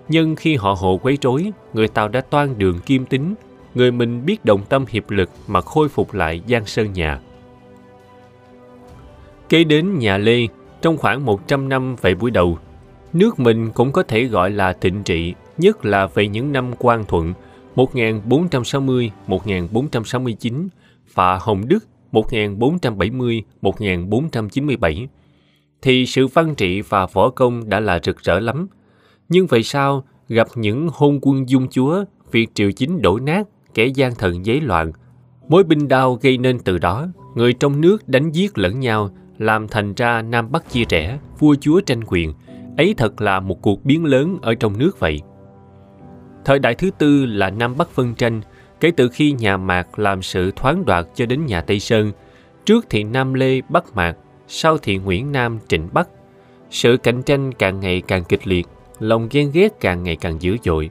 Nhưng 0.10 0.36
khi 0.36 0.56
họ 0.56 0.76
hộ 0.80 1.00
quấy 1.04 1.18
rối, 1.22 1.52
người 1.74 1.88
Tàu 1.88 2.08
đã 2.08 2.22
toan 2.22 2.58
đường 2.58 2.80
kim 2.80 3.06
tính, 3.06 3.36
người 3.76 3.92
mình 3.92 4.26
biết 4.26 4.46
đồng 4.46 4.66
tâm 4.66 4.86
hiệp 4.90 5.12
lực 5.12 5.30
mà 5.48 5.62
khôi 5.62 5.90
phục 5.90 6.14
lại 6.14 6.42
Giang 6.48 6.66
Sơn 6.66 6.94
nhà. 6.94 7.20
Kế 9.50 9.64
đến 9.64 10.00
nhà 10.00 10.18
Lê, 10.18 10.48
trong 10.82 10.98
khoảng 10.98 11.26
100 11.26 11.70
năm 11.70 11.96
về 12.02 12.16
buổi 12.16 12.32
đầu, 12.32 12.58
nước 13.14 13.40
mình 13.40 13.72
cũng 13.72 13.92
có 13.92 14.04
thể 14.04 14.24
gọi 14.24 14.50
là 14.50 14.74
thịnh 14.74 15.04
trị, 15.04 15.34
nhất 15.58 15.86
là 15.86 16.06
về 16.06 16.28
những 16.28 16.52
năm 16.52 16.72
quan 16.78 17.06
thuận 17.06 17.34
1460-1469, 17.76 20.68
Phạ 21.08 21.38
Hồng 21.42 21.68
Đức 21.68 21.88
1470-1497 22.12 25.08
thì 25.82 26.06
sự 26.06 26.28
văn 26.28 26.56
trị 26.56 26.82
và 26.82 27.06
võ 27.06 27.30
công 27.30 27.70
đã 27.70 27.80
là 27.80 28.00
rực 28.04 28.24
rỡ 28.24 28.40
lắm. 28.40 28.68
Nhưng 29.30 29.48
về 29.48 29.64
sau, 29.64 30.04
gặp 30.30 30.48
những 30.56 30.90
hôn 30.94 31.20
quân 31.22 31.50
dung 31.50 31.68
chúa, 31.70 32.04
việc 32.32 32.50
triều 32.54 32.72
chính 32.72 33.02
đổ 33.02 33.20
nát, 33.20 33.48
kẻ 33.74 33.86
gian 33.86 34.16
thần 34.16 34.46
giấy 34.46 34.62
loạn. 34.62 34.92
Mối 35.48 35.64
binh 35.64 35.88
đao 35.88 36.16
gây 36.22 36.38
nên 36.38 36.60
từ 36.60 36.78
đó, 36.78 37.08
người 37.36 37.54
trong 37.54 37.82
nước 37.82 38.10
đánh 38.10 38.32
giết 38.32 38.58
lẫn 38.58 38.80
nhau, 38.80 39.10
làm 39.38 39.68
thành 39.68 39.94
ra 39.94 40.22
Nam 40.22 40.52
Bắc 40.52 40.70
chia 40.70 40.84
rẽ, 40.90 41.20
vua 41.40 41.56
chúa 41.62 41.82
tranh 41.82 42.02
quyền. 42.08 42.34
Ấy 42.78 42.94
thật 42.98 43.22
là 43.22 43.40
một 43.40 43.62
cuộc 43.62 43.86
biến 43.86 44.06
lớn 44.06 44.38
ở 44.42 44.56
trong 44.56 44.78
nước 44.78 45.00
vậy. 45.00 45.22
Thời 46.46 46.60
đại 46.60 46.76
thứ 46.76 46.90
tư 46.98 47.26
là 47.26 47.50
Nam 47.50 47.78
Bắc 47.78 47.90
phân 47.90 48.16
tranh, 48.16 48.42
kể 48.80 48.92
từ 48.92 49.10
khi 49.10 49.32
nhà 49.32 49.58
Mạc 49.58 50.00
làm 50.00 50.22
sự 50.22 50.52
thoáng 50.56 50.86
đoạt 50.86 51.06
cho 51.16 51.26
đến 51.26 51.46
nhà 51.46 51.62
Tây 51.62 51.80
Sơn. 51.80 52.12
Trước 52.66 52.86
thì 52.90 53.04
Nam 53.04 53.34
Lê 53.34 53.62
Bắc 53.70 53.96
Mạc, 53.96 54.18
sau 54.48 54.78
thì 54.78 54.98
Nguyễn 54.98 55.32
Nam 55.32 55.60
Trịnh 55.68 55.90
Bắc. 55.94 56.08
Sự 56.72 56.98
cạnh 56.98 57.24
tranh 57.24 57.52
càng 57.54 57.80
ngày 57.80 58.02
càng 58.08 58.24
kịch 58.24 58.48
liệt, 58.48 58.68
lòng 59.00 59.28
ghen 59.32 59.52
ghét 59.54 59.80
càng 59.80 60.04
ngày 60.04 60.16
càng 60.16 60.42
dữ 60.42 60.58
dội. 60.64 60.90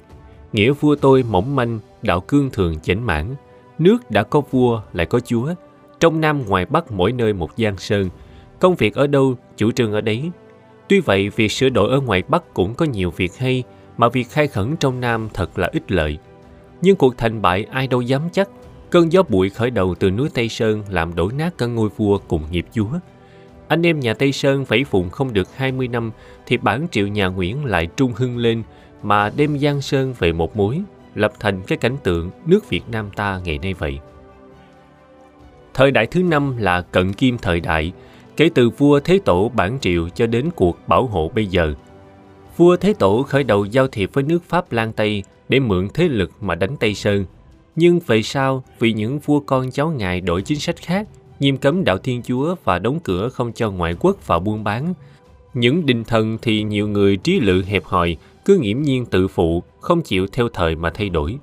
Nghĩa 0.53 0.73
vua 0.73 0.97
tôi 0.97 1.25
mỏng 1.31 1.57
manh, 1.57 1.79
đạo 2.03 2.21
cương 2.21 2.51
thường 2.51 2.81
chảnh 2.81 3.07
mãn. 3.07 3.35
Nước 3.79 4.11
đã 4.11 4.23
có 4.23 4.41
vua 4.51 4.81
lại 4.93 5.07
có 5.07 5.21
chúa. 5.21 5.55
Trong 6.01 6.21
Nam 6.21 6.47
ngoài 6.47 6.67
Bắc 6.67 6.93
mỗi 6.93 7.13
nơi 7.13 7.33
một 7.33 7.51
giang 7.57 7.79
sơn. 7.79 8.09
Công 8.61 8.75
việc 8.75 8.95
ở 8.95 9.07
đâu, 9.07 9.35
chủ 9.57 9.71
trương 9.73 9.93
ở 9.93 10.01
đấy. 10.01 10.31
Tuy 10.89 11.01
vậy, 11.01 11.29
việc 11.29 11.53
sửa 11.53 11.69
đổi 11.69 11.91
ở 11.91 12.01
ngoài 12.01 12.23
Bắc 12.29 12.55
cũng 12.55 12.75
có 12.75 12.87
nhiều 12.87 13.11
việc 13.11 13.39
hay, 13.39 13.63
mà 13.97 14.09
việc 14.09 14.31
khai 14.31 14.49
khẩn 14.49 14.77
trong 14.77 15.01
Nam 15.01 15.29
thật 15.35 15.59
là 15.59 15.69
ích 15.73 15.93
lợi. 15.93 16.19
Nhưng 16.83 16.97
cuộc 16.97 17.19
thành 17.19 17.43
bại 17.43 17.67
ai 17.71 17.87
đâu 17.87 18.01
dám 18.01 18.23
chắc. 18.33 18.49
Cơn 18.91 19.13
gió 19.13 19.23
bụi 19.29 19.51
khởi 19.51 19.71
đầu 19.71 19.95
từ 19.95 20.11
núi 20.11 20.29
Tây 20.35 20.49
Sơn 20.49 20.83
làm 20.89 21.15
đổ 21.15 21.31
nát 21.39 21.59
cả 21.59 21.67
ngôi 21.67 21.89
vua 21.97 22.19
cùng 22.19 22.43
nghiệp 22.51 22.67
chúa. 22.73 22.89
Anh 23.69 23.87
em 23.87 24.01
nhà 24.01 24.15
Tây 24.15 24.33
Sơn 24.33 24.65
phải 24.65 24.85
phụng 24.85 25.11
không 25.11 25.33
được 25.33 25.57
20 25.57 25.89
năm 25.89 26.11
thì 26.47 26.57
bản 26.57 26.87
triệu 26.91 27.07
nhà 27.07 27.27
Nguyễn 27.27 27.65
lại 27.65 27.87
trung 27.97 28.13
hưng 28.17 28.37
lên 28.37 28.63
mà 29.03 29.31
đem 29.37 29.59
Giang 29.59 29.83
Sơn 29.83 30.15
về 30.19 30.33
một 30.33 30.57
mối, 30.57 30.81
lập 31.15 31.33
thành 31.41 31.63
cái 31.67 31.79
cảnh 31.79 31.97
tượng 32.03 32.31
nước 32.47 32.69
Việt 32.69 32.83
Nam 32.91 33.11
ta 33.17 33.41
ngày 33.45 33.59
nay 33.59 33.75
vậy. 33.75 33.99
Thời 35.75 35.91
đại 35.91 36.07
thứ 36.07 36.23
năm 36.23 36.57
là 36.57 36.81
cận 36.81 37.13
kim 37.13 37.39
thời 37.39 37.61
đại, 37.61 37.93
kể 38.37 38.51
từ 38.55 38.71
vua 38.71 39.01
Thế 39.01 39.21
Tổ 39.25 39.49
bản 39.49 39.79
triệu 39.81 40.09
cho 40.09 40.27
đến 40.27 40.51
cuộc 40.57 40.79
bảo 40.89 41.07
hộ 41.07 41.31
bây 41.35 41.47
giờ. 41.47 41.75
Vua 42.57 42.77
Thế 42.77 42.95
Tổ 42.99 43.23
khởi 43.23 43.45
đầu 43.45 43.65
giao 43.65 43.89
thiệp 43.89 44.11
với 44.13 44.25
nước 44.25 44.39
Pháp 44.49 44.73
Lan 44.73 44.93
Tây 44.93 45.23
để 45.49 45.61
mượn 45.61 45.89
thế 45.95 46.09
lực 46.09 46.31
mà 46.41 46.55
đánh 46.55 46.77
Tây 46.81 46.95
Sơn. 46.95 47.25
Nhưng 47.77 48.01
về 48.07 48.23
sau, 48.23 48.65
vì 48.79 48.93
những 48.93 49.19
vua 49.19 49.41
con 49.41 49.71
cháu 49.71 49.91
ngài 49.91 50.21
đổi 50.21 50.43
chính 50.43 50.59
sách 50.59 50.77
khác, 50.77 51.09
nghiêm 51.41 51.57
cấm 51.57 51.85
đạo 51.85 51.99
Thiên 51.99 52.23
Chúa 52.23 52.55
và 52.65 52.79
đóng 52.79 53.01
cửa 53.05 53.29
không 53.29 53.53
cho 53.53 53.71
ngoại 53.71 53.95
quốc 54.01 54.27
vào 54.27 54.41
buôn 54.41 54.65
bán. 54.65 54.95
Những 55.55 55.87
đình 55.87 56.05
thần 56.05 56.39
thì 56.43 56.63
nhiều 56.63 56.89
người 56.89 57.17
trí 57.17 57.41
lự 57.41 57.63
hẹp 57.63 57.85
hòi, 57.85 58.17
cứ 58.45 58.59
nghiễm 58.59 58.83
nhiên 58.83 59.07
tự 59.07 59.29
phụ, 59.29 59.63
không 59.81 60.03
chịu 60.03 60.27
theo 60.27 60.49
thời 60.53 60.77
mà 60.77 60.91
thay 60.91 61.09
đổi. 61.09 61.39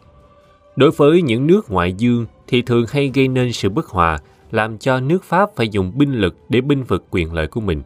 Đối 0.75 0.91
với 0.91 1.21
những 1.21 1.47
nước 1.47 1.71
ngoại 1.71 1.93
dương 1.93 2.25
thì 2.47 2.61
thường 2.61 2.85
hay 2.89 3.11
gây 3.13 3.27
nên 3.27 3.53
sự 3.53 3.69
bất 3.69 3.87
hòa, 3.87 4.19
làm 4.51 4.77
cho 4.77 4.99
nước 4.99 5.23
Pháp 5.23 5.49
phải 5.55 5.69
dùng 5.69 5.91
binh 5.95 6.13
lực 6.13 6.35
để 6.49 6.61
binh 6.61 6.83
vực 6.83 7.05
quyền 7.11 7.33
lợi 7.33 7.47
của 7.47 7.61
mình. 7.61 7.81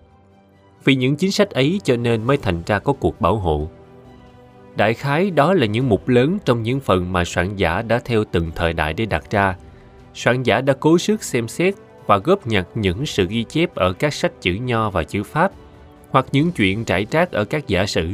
Vì 0.88 0.96
những 0.96 1.15
chính 1.15 1.32
sách 1.32 1.50
ấy 1.50 1.82
cho 1.84 1.96
nên 1.96 2.24
mới 2.24 2.38
thành 2.38 2.62
ra 2.65 2.79
có 2.79 2.94
cuộc 2.94 3.22
bảo 3.22 3.36
hộ. 3.36 3.70
Đại 4.75 4.94
khái 4.94 5.32
đó 5.32 5.53
là 5.53 5.65
những 5.65 5.89
mục 5.89 6.08
lớn 6.08 6.38
trong 6.46 6.63
những 6.63 6.79
phần 6.79 7.13
mà 7.13 7.25
soạn 7.25 7.56
giả 7.56 7.82
đã 7.82 8.00
theo 8.06 8.24
từng 8.32 8.51
thời 8.56 8.74
đại 8.74 8.94
để 8.94 9.06
đặt 9.06 9.32
ra. 9.32 9.56
Soạn 10.13 10.44
giả 10.44 10.62
đã 10.62 10.74
cố 10.79 10.98
sức 10.98 11.24
xem 11.24 11.48
xét 11.48 11.74
và 12.06 12.17
góp 12.17 12.48
nhặt 12.48 12.67
những 12.75 13.06
sự 13.06 13.27
ghi 13.27 13.44
chép 13.44 13.75
ở 13.75 13.94
các 13.94 14.13
sách 14.13 14.32
chữ 14.41 14.53
nho 14.53 14.89
và 14.89 15.03
chữ 15.03 15.24
Pháp, 15.24 15.51
hoặc 16.10 16.25
những 16.32 16.51
chuyện 16.51 16.86
trải 16.86 17.06
trác 17.06 17.32
ở 17.32 17.46
các 17.46 17.67
giả 17.67 17.86
sử, 17.86 18.10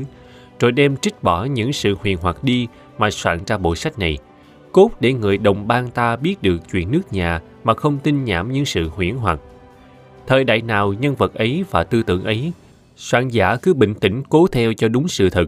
rồi 0.59 0.71
đem 0.71 0.97
trích 0.97 1.23
bỏ 1.23 1.45
những 1.45 1.73
sự 1.73 1.95
huyền 1.99 2.17
hoặc 2.21 2.43
đi 2.43 2.67
mà 2.97 3.11
soạn 3.11 3.39
ra 3.47 3.57
bộ 3.57 3.75
sách 3.75 3.99
này, 3.99 4.17
cốt 4.71 4.89
để 4.99 5.13
người 5.13 5.37
đồng 5.37 5.67
bang 5.67 5.91
ta 5.91 6.15
biết 6.15 6.41
được 6.41 6.57
chuyện 6.71 6.91
nước 6.91 7.13
nhà 7.13 7.41
mà 7.63 7.73
không 7.73 7.99
tin 7.99 8.23
nhảm 8.23 8.51
những 8.51 8.65
sự 8.65 8.89
huyễn 8.89 9.15
hoặc. 9.15 9.39
Thời 10.27 10.43
đại 10.43 10.61
nào 10.61 10.93
nhân 10.93 11.15
vật 11.15 11.33
ấy 11.33 11.63
và 11.71 11.83
tư 11.83 12.03
tưởng 12.03 12.23
ấy, 12.23 12.51
soạn 12.95 13.27
giả 13.27 13.55
cứ 13.55 13.73
bình 13.73 13.93
tĩnh 13.93 14.23
cố 14.29 14.47
theo 14.47 14.73
cho 14.73 14.87
đúng 14.87 15.07
sự 15.07 15.29
thật. 15.29 15.45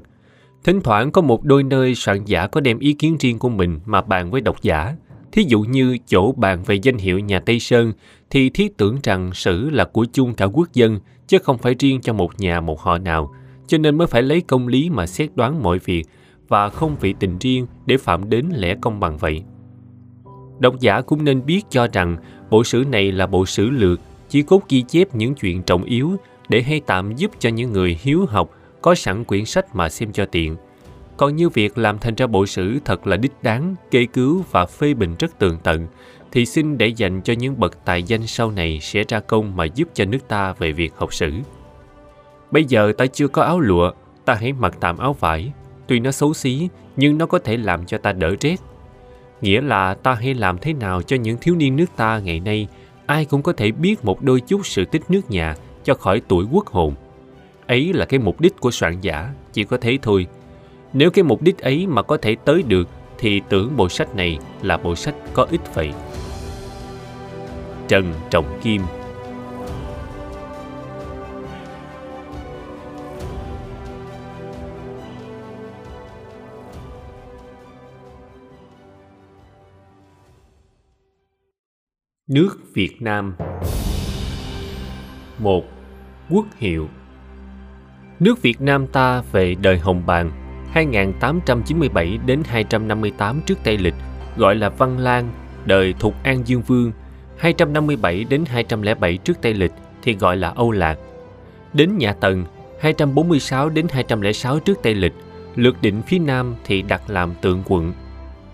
Thỉnh 0.64 0.82
thoảng 0.82 1.12
có 1.12 1.22
một 1.22 1.44
đôi 1.44 1.64
nơi 1.64 1.96
soạn 1.96 2.26
giả 2.26 2.48
có 2.48 2.62
đem 2.62 2.80
ý 2.80 2.94
kiến 2.94 3.18
riêng 3.20 3.40
của 3.40 3.50
mình 3.50 3.80
mà 3.86 4.02
bàn 4.02 4.32
với 4.32 4.42
độc 4.42 4.62
giả. 4.62 4.96
Thí 5.32 5.44
dụ 5.48 5.62
như 5.62 5.98
chỗ 6.08 6.32
bàn 6.32 6.64
về 6.66 6.76
danh 6.76 6.98
hiệu 6.98 7.20
nhà 7.20 7.40
Tây 7.40 7.60
Sơn 7.60 7.94
thì 8.30 8.50
thiết 8.50 8.78
tưởng 8.78 8.98
rằng 9.04 9.34
sử 9.34 9.70
là 9.70 9.86
của 9.86 10.06
chung 10.14 10.34
cả 10.34 10.46
quốc 10.46 10.74
dân 10.74 11.00
chứ 11.28 11.38
không 11.44 11.58
phải 11.58 11.76
riêng 11.80 12.02
cho 12.02 12.14
một 12.14 12.40
nhà 12.40 12.62
một 12.62 12.82
họ 12.82 12.98
nào 12.98 13.34
cho 13.68 13.78
nên 13.78 13.98
mới 13.98 14.08
phải 14.08 14.22
lấy 14.22 14.42
công 14.42 14.68
lý 14.68 14.90
mà 14.90 15.08
xét 15.08 15.30
đoán 15.36 15.64
mọi 15.64 15.80
việc 15.80 16.04
và 16.48 16.70
không 16.70 16.96
vì 17.00 17.14
tình 17.20 17.38
riêng 17.40 17.68
để 17.86 17.98
phạm 17.98 18.30
đến 18.30 18.50
lẽ 18.54 18.76
công 18.82 19.00
bằng 19.00 19.18
vậy. 19.18 19.44
Độc 20.60 20.80
giả 20.80 21.02
cũng 21.02 21.24
nên 21.24 21.46
biết 21.46 21.62
cho 21.70 21.88
rằng 21.94 22.18
bộ 22.50 22.64
sử 22.64 22.84
này 22.92 23.12
là 23.12 23.28
bộ 23.28 23.46
sử 23.46 23.70
lược, 23.70 24.00
chỉ 24.30 24.42
cốt 24.42 24.62
ghi 24.70 24.82
chép 24.82 25.16
những 25.16 25.36
chuyện 25.36 25.64
trọng 25.64 25.84
yếu 25.84 26.16
để 26.50 26.62
hay 26.62 26.82
tạm 26.86 27.16
giúp 27.16 27.32
cho 27.40 27.50
những 27.50 27.74
người 27.74 28.00
hiếu 28.02 28.26
học 28.26 28.50
có 28.82 28.96
sẵn 28.96 29.24
quyển 29.24 29.46
sách 29.46 29.76
mà 29.76 29.90
xem 29.90 30.12
cho 30.12 30.26
tiện. 30.26 30.56
Còn 31.18 31.36
như 31.36 31.50
việc 31.50 31.78
làm 31.78 32.00
thành 32.00 32.16
ra 32.16 32.28
bộ 32.28 32.46
sử 32.46 32.80
thật 32.86 33.08
là 33.08 33.18
đích 33.18 33.32
đáng, 33.42 33.76
kê 33.92 34.06
cứu 34.06 34.44
và 34.52 34.66
phê 34.66 34.94
bình 34.94 35.16
rất 35.20 35.40
tường 35.40 35.58
tận, 35.64 35.88
thì 36.32 36.46
xin 36.46 36.78
để 36.78 36.88
dành 36.88 37.22
cho 37.22 37.34
những 37.34 37.60
bậc 37.60 37.86
tài 37.86 38.04
danh 38.04 38.28
sau 38.28 38.52
này 38.52 38.80
sẽ 38.82 39.04
ra 39.08 39.20
công 39.20 39.56
mà 39.56 39.66
giúp 39.66 39.90
cho 39.94 40.06
nước 40.06 40.28
ta 40.28 40.54
về 40.54 40.72
việc 40.72 40.94
học 40.96 41.14
sử. 41.14 41.32
Bây 42.52 42.64
giờ 42.64 42.94
ta 42.98 43.06
chưa 43.06 43.28
có 43.28 43.42
áo 43.42 43.60
lụa, 43.60 43.92
ta 44.26 44.34
hãy 44.34 44.54
mặc 44.54 44.78
tạm 44.80 44.98
áo 44.98 45.14
vải. 45.14 45.52
Tuy 45.88 46.00
nó 46.00 46.12
xấu 46.12 46.34
xí, 46.34 46.70
nhưng 46.96 47.18
nó 47.18 47.26
có 47.26 47.40
thể 47.40 47.58
làm 47.58 47.86
cho 47.86 47.98
ta 47.98 48.12
đỡ 48.12 48.36
rét. 48.42 48.56
Nghĩa 49.42 49.62
là 49.62 49.94
ta 49.94 50.14
hãy 50.14 50.34
làm 50.34 50.58
thế 50.58 50.74
nào 50.74 51.02
cho 51.02 51.16
những 51.16 51.38
thiếu 51.42 51.56
niên 51.56 51.76
nước 51.76 51.86
ta 51.96 52.20
ngày 52.20 52.40
nay 52.40 52.68
ai 53.06 53.26
cũng 53.26 53.42
có 53.42 53.54
thể 53.54 53.72
biết 53.72 54.06
một 54.06 54.24
đôi 54.24 54.42
chút 54.42 54.68
sự 54.68 54.86
tích 54.86 55.02
nước 55.10 55.32
nhà 55.32 55.56
cho 55.86 55.94
khỏi 55.94 56.22
tuổi 56.28 56.46
quốc 56.52 56.68
hồn. 56.68 56.94
Ấy 57.68 57.94
là 57.94 58.06
cái 58.06 58.20
mục 58.20 58.42
đích 58.42 58.60
của 58.60 58.72
soạn 58.72 59.02
giả, 59.02 59.34
chỉ 59.54 59.64
có 59.64 59.78
thế 59.78 59.98
thôi. 60.02 60.28
Nếu 60.94 61.12
cái 61.12 61.24
mục 61.24 61.42
đích 61.42 61.58
ấy 61.58 61.88
mà 61.88 62.02
có 62.02 62.18
thể 62.18 62.36
tới 62.46 62.64
được 62.64 62.88
thì 63.18 63.42
tưởng 63.50 63.78
bộ 63.78 63.90
sách 63.90 64.16
này 64.16 64.40
là 64.62 64.78
bộ 64.78 64.96
sách 64.96 65.16
có 65.34 65.48
ích 65.52 65.76
vậy. 65.76 65.92
Trần 67.88 68.14
Trọng 68.30 68.60
Kim 68.64 68.82
Nước 82.28 82.58
Việt 82.74 83.02
Nam 83.02 83.36
một 85.40 85.75
Quốc 86.30 86.46
hiệu 86.58 86.88
Nước 88.20 88.42
Việt 88.42 88.62
Nam 88.62 88.88
ta 88.88 89.22
về 89.32 89.56
đời 89.56 89.80
Hồng 89.80 90.04
Bàng 90.06 90.32
2897 90.72 92.20
đến 92.26 92.42
258 92.46 93.42
trước 93.46 93.58
Tây 93.64 93.78
Lịch 93.78 93.94
gọi 94.38 94.56
là 94.56 94.70
Văn 94.70 94.98
Lang, 94.98 95.30
đời 95.66 95.94
Thục 96.00 96.24
An 96.24 96.48
Dương 96.48 96.62
Vương 96.62 96.92
257 97.38 98.24
đến 98.24 98.46
207 98.46 99.18
trước 99.18 99.42
Tây 99.42 99.54
Lịch 99.54 99.72
thì 100.02 100.14
gọi 100.14 100.38
là 100.38 100.50
Âu 100.56 100.72
Lạc. 100.72 100.98
Đến 101.74 101.98
nhà 101.98 102.14
Tần 102.14 102.46
246 102.80 103.70
đến 103.70 103.88
206 103.92 104.60
trước 104.60 104.80
Tây 104.84 104.96
Lịch, 104.96 105.14
lược 105.56 105.82
định 105.82 106.02
phía 106.08 106.20
Nam 106.20 106.56
thì 106.66 106.82
đặt 106.82 107.02
làm 107.08 107.34
tượng 107.42 107.64
quận. 107.66 107.94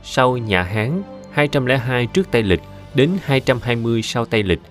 Sau 0.03 0.37
nhà 0.37 0.63
Hán 0.63 1.01
202 1.31 2.07
trước 2.07 2.31
Tây 2.31 2.43
Lịch 2.43 2.61
đến 2.93 3.09
220 3.23 4.01
sau 4.01 4.25
Tây 4.25 4.43
Lịch, 4.43 4.61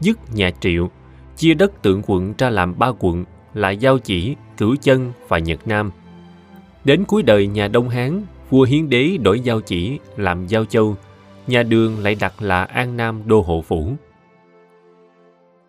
dứt 0.00 0.18
nhà 0.34 0.50
Triệu, 0.60 0.90
chia 1.40 1.54
đất 1.54 1.82
tượng 1.82 2.02
quận 2.06 2.34
ra 2.38 2.50
làm 2.50 2.78
ba 2.78 2.92
quận 2.98 3.24
là 3.54 3.70
Giao 3.70 3.98
Chỉ, 3.98 4.36
Cửu 4.56 4.76
Chân 4.76 5.12
và 5.28 5.38
Nhật 5.38 5.68
Nam. 5.68 5.90
Đến 6.84 7.04
cuối 7.04 7.22
đời 7.22 7.46
nhà 7.46 7.68
Đông 7.68 7.88
Hán, 7.88 8.22
vua 8.50 8.62
Hiến 8.62 8.88
Đế 8.88 9.16
đổi 9.22 9.40
Giao 9.40 9.60
Chỉ 9.60 9.98
làm 10.16 10.46
Giao 10.46 10.64
Châu, 10.64 10.96
nhà 11.46 11.62
Đường 11.62 11.98
lại 11.98 12.16
đặt 12.20 12.42
là 12.42 12.64
An 12.64 12.96
Nam 12.96 13.22
Đô 13.26 13.40
Hộ 13.40 13.62
Phủ. 13.62 13.92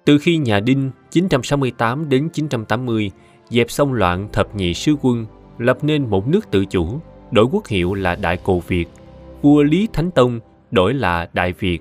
Từ 0.05 0.17
khi 0.17 0.37
nhà 0.37 0.59
Đinh 0.59 0.91
968 1.11 2.09
đến 2.09 2.29
980 2.33 3.11
dẹp 3.49 3.71
xong 3.71 3.93
loạn 3.93 4.29
thập 4.33 4.55
nhị 4.55 4.73
sứ 4.73 4.95
quân, 5.01 5.25
lập 5.57 5.77
nên 5.81 6.09
một 6.09 6.27
nước 6.27 6.51
tự 6.51 6.65
chủ, 6.65 6.99
đổi 7.31 7.45
quốc 7.51 7.67
hiệu 7.67 7.93
là 7.93 8.15
Đại 8.15 8.37
Cồ 8.37 8.59
Việt. 8.59 8.85
Vua 9.41 9.63
Lý 9.63 9.87
Thánh 9.93 10.11
Tông 10.11 10.39
đổi 10.71 10.93
là 10.93 11.29
Đại 11.33 11.53
Việt 11.59 11.79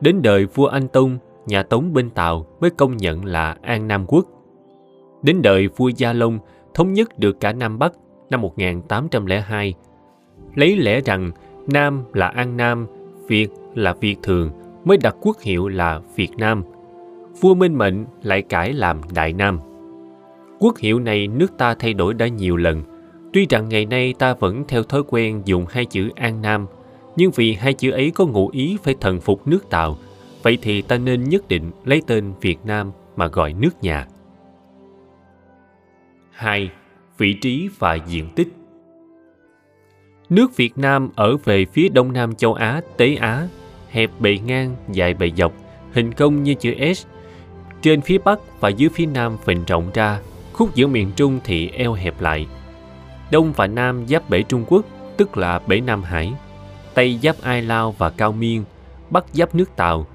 Đến 0.00 0.22
đời 0.22 0.46
vua 0.46 0.66
Anh 0.66 0.88
Tông, 0.88 1.18
nhà 1.46 1.62
Tống 1.62 1.92
bên 1.92 2.10
Tàu 2.10 2.46
mới 2.60 2.70
công 2.70 2.96
nhận 2.96 3.24
là 3.24 3.56
An 3.62 3.88
Nam 3.88 4.04
Quốc. 4.08 4.26
Đến 5.22 5.42
đời 5.42 5.68
vua 5.76 5.88
Gia 5.88 6.12
Long, 6.12 6.38
thống 6.74 6.92
nhất 6.92 7.18
được 7.18 7.40
cả 7.40 7.52
Nam 7.52 7.78
Bắc 7.78 7.92
năm 8.30 8.40
1802. 8.40 9.74
Lấy 10.54 10.76
lẽ 10.76 11.00
rằng 11.00 11.30
Nam 11.66 12.04
là 12.12 12.28
An 12.28 12.56
Nam, 12.56 12.86
Việt 13.26 13.50
là 13.74 13.92
Việt 13.92 14.16
Thường 14.22 14.50
mới 14.84 14.96
đặt 14.96 15.16
quốc 15.20 15.40
hiệu 15.40 15.68
là 15.68 16.00
Việt 16.16 16.30
Nam. 16.36 16.62
Vua 17.40 17.54
Minh 17.54 17.78
Mệnh 17.78 18.04
lại 18.22 18.42
cải 18.42 18.72
làm 18.72 19.00
Đại 19.14 19.32
Nam. 19.32 19.58
Quốc 20.58 20.78
hiệu 20.78 20.98
này 20.98 21.28
nước 21.28 21.58
ta 21.58 21.74
thay 21.74 21.94
đổi 21.94 22.14
đã 22.14 22.28
nhiều 22.28 22.56
lần. 22.56 22.82
Tuy 23.32 23.46
rằng 23.50 23.68
ngày 23.68 23.86
nay 23.86 24.14
ta 24.18 24.34
vẫn 24.34 24.64
theo 24.68 24.82
thói 24.82 25.02
quen 25.08 25.42
dùng 25.44 25.66
hai 25.68 25.84
chữ 25.84 26.08
An 26.16 26.42
Nam– 26.42 26.66
nhưng 27.16 27.30
vì 27.30 27.52
hai 27.52 27.74
chữ 27.74 27.90
ấy 27.90 28.10
có 28.10 28.26
ngụ 28.26 28.48
ý 28.48 28.76
phải 28.82 28.94
thần 29.00 29.20
phục 29.20 29.48
nước 29.48 29.70
Tàu, 29.70 29.98
vậy 30.42 30.58
thì 30.62 30.82
ta 30.82 30.98
nên 30.98 31.24
nhất 31.24 31.48
định 31.48 31.70
lấy 31.84 32.02
tên 32.06 32.32
Việt 32.40 32.58
Nam 32.64 32.92
mà 33.16 33.26
gọi 33.26 33.52
nước 33.52 33.82
nhà. 33.82 34.06
2. 36.30 36.70
Vị 37.18 37.34
trí 37.34 37.68
và 37.78 37.94
diện 37.94 38.28
tích 38.36 38.48
Nước 40.28 40.56
Việt 40.56 40.78
Nam 40.78 41.10
ở 41.16 41.36
về 41.36 41.64
phía 41.64 41.88
đông 41.88 42.12
nam 42.12 42.34
châu 42.34 42.54
Á, 42.54 42.80
Tế 42.96 43.14
Á, 43.14 43.48
hẹp 43.90 44.10
bề 44.20 44.38
ngang, 44.44 44.76
dài 44.92 45.14
bề 45.14 45.30
dọc, 45.36 45.52
hình 45.92 46.12
công 46.12 46.42
như 46.42 46.54
chữ 46.54 46.74
S. 46.94 47.06
Trên 47.82 48.00
phía 48.00 48.18
bắc 48.18 48.60
và 48.60 48.68
dưới 48.68 48.88
phía 48.88 49.06
nam 49.06 49.36
phình 49.44 49.64
rộng 49.64 49.90
ra, 49.94 50.20
khúc 50.52 50.74
giữa 50.74 50.86
miền 50.86 51.10
Trung 51.16 51.40
thì 51.44 51.68
eo 51.68 51.92
hẹp 51.92 52.20
lại. 52.20 52.46
Đông 53.30 53.52
và 53.52 53.66
Nam 53.66 54.06
giáp 54.08 54.30
bể 54.30 54.42
Trung 54.42 54.64
Quốc, 54.68 54.84
tức 55.16 55.36
là 55.36 55.58
bể 55.66 55.80
Nam 55.80 56.02
Hải, 56.02 56.32
Tây 56.94 57.18
giáp 57.22 57.36
Ai 57.42 57.62
Lao 57.62 57.92
và 57.98 58.10
Cao 58.10 58.32
Miên, 58.32 58.64
Bắc 59.10 59.24
giáp 59.32 59.54
nước 59.54 59.76
Tàu, 59.76 60.06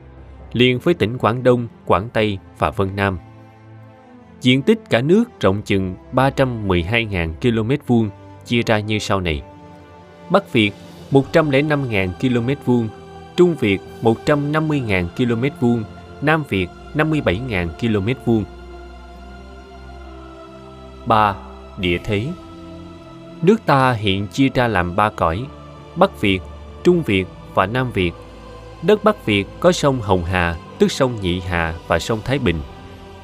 liền 0.53 0.79
với 0.79 0.93
tỉnh 0.93 1.17
Quảng 1.17 1.43
Đông, 1.43 1.67
Quảng 1.85 2.09
Tây 2.13 2.37
và 2.57 2.69
Vân 2.69 2.95
Nam. 2.95 3.17
Diện 4.41 4.61
tích 4.61 4.79
cả 4.89 5.01
nước 5.01 5.23
rộng 5.39 5.61
chừng 5.61 5.95
312.000 6.13 7.33
km 7.41 7.71
vuông, 7.87 8.09
chia 8.45 8.61
ra 8.65 8.79
như 8.79 8.99
sau 8.99 9.21
này. 9.21 9.41
Bắc 10.29 10.53
Việt 10.53 10.71
105.000 11.11 12.09
km 12.21 12.63
vuông, 12.65 12.89
Trung 13.35 13.55
Việt 13.59 13.81
150.000 14.01 15.07
km 15.17 15.45
vuông, 15.59 15.83
Nam 16.21 16.43
Việt 16.49 16.67
57.000 16.93 17.67
km 17.79 18.21
vuông. 18.25 18.43
3. 21.05 21.35
Địa 21.77 21.97
thế 22.03 22.27
Nước 23.41 23.65
ta 23.65 23.91
hiện 23.91 24.27
chia 24.27 24.49
ra 24.53 24.67
làm 24.67 24.95
ba 24.95 25.09
cõi, 25.09 25.45
Bắc 25.95 26.21
Việt 26.21 26.39
Trung 26.83 27.03
Việt 27.03 27.25
và 27.53 27.65
Nam 27.65 27.91
Việt. 27.91 28.11
Đất 28.83 29.03
Bắc 29.03 29.25
Việt 29.25 29.47
có 29.59 29.71
sông 29.71 30.01
Hồng 30.01 30.23
Hà, 30.23 30.55
tức 30.79 30.91
sông 30.91 31.21
Nhị 31.21 31.39
Hà 31.39 31.75
và 31.87 31.99
sông 31.99 32.19
Thái 32.25 32.39
Bình. 32.39 32.55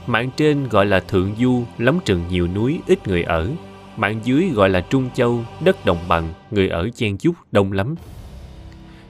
Mạng 0.07 0.29
trên 0.38 0.69
gọi 0.69 0.86
là 0.86 1.00
Thượng 1.00 1.36
Du, 1.39 1.63
lắm 1.77 2.00
rừng 2.05 2.24
nhiều 2.29 2.48
núi, 2.48 2.79
ít 2.88 3.07
người 3.07 3.24
ở. 3.24 3.50
Mạng 3.98 4.19
dưới 4.24 4.50
gọi 4.53 4.69
là 4.69 4.81
Trung 4.81 5.10
Châu, 5.13 5.39
đất 5.63 5.86
đồng 5.86 5.98
bằng, 6.07 6.33
người 6.51 6.69
ở 6.69 6.89
chen 6.95 7.17
chúc, 7.17 7.36
đông 7.51 7.72
lắm. 7.72 7.95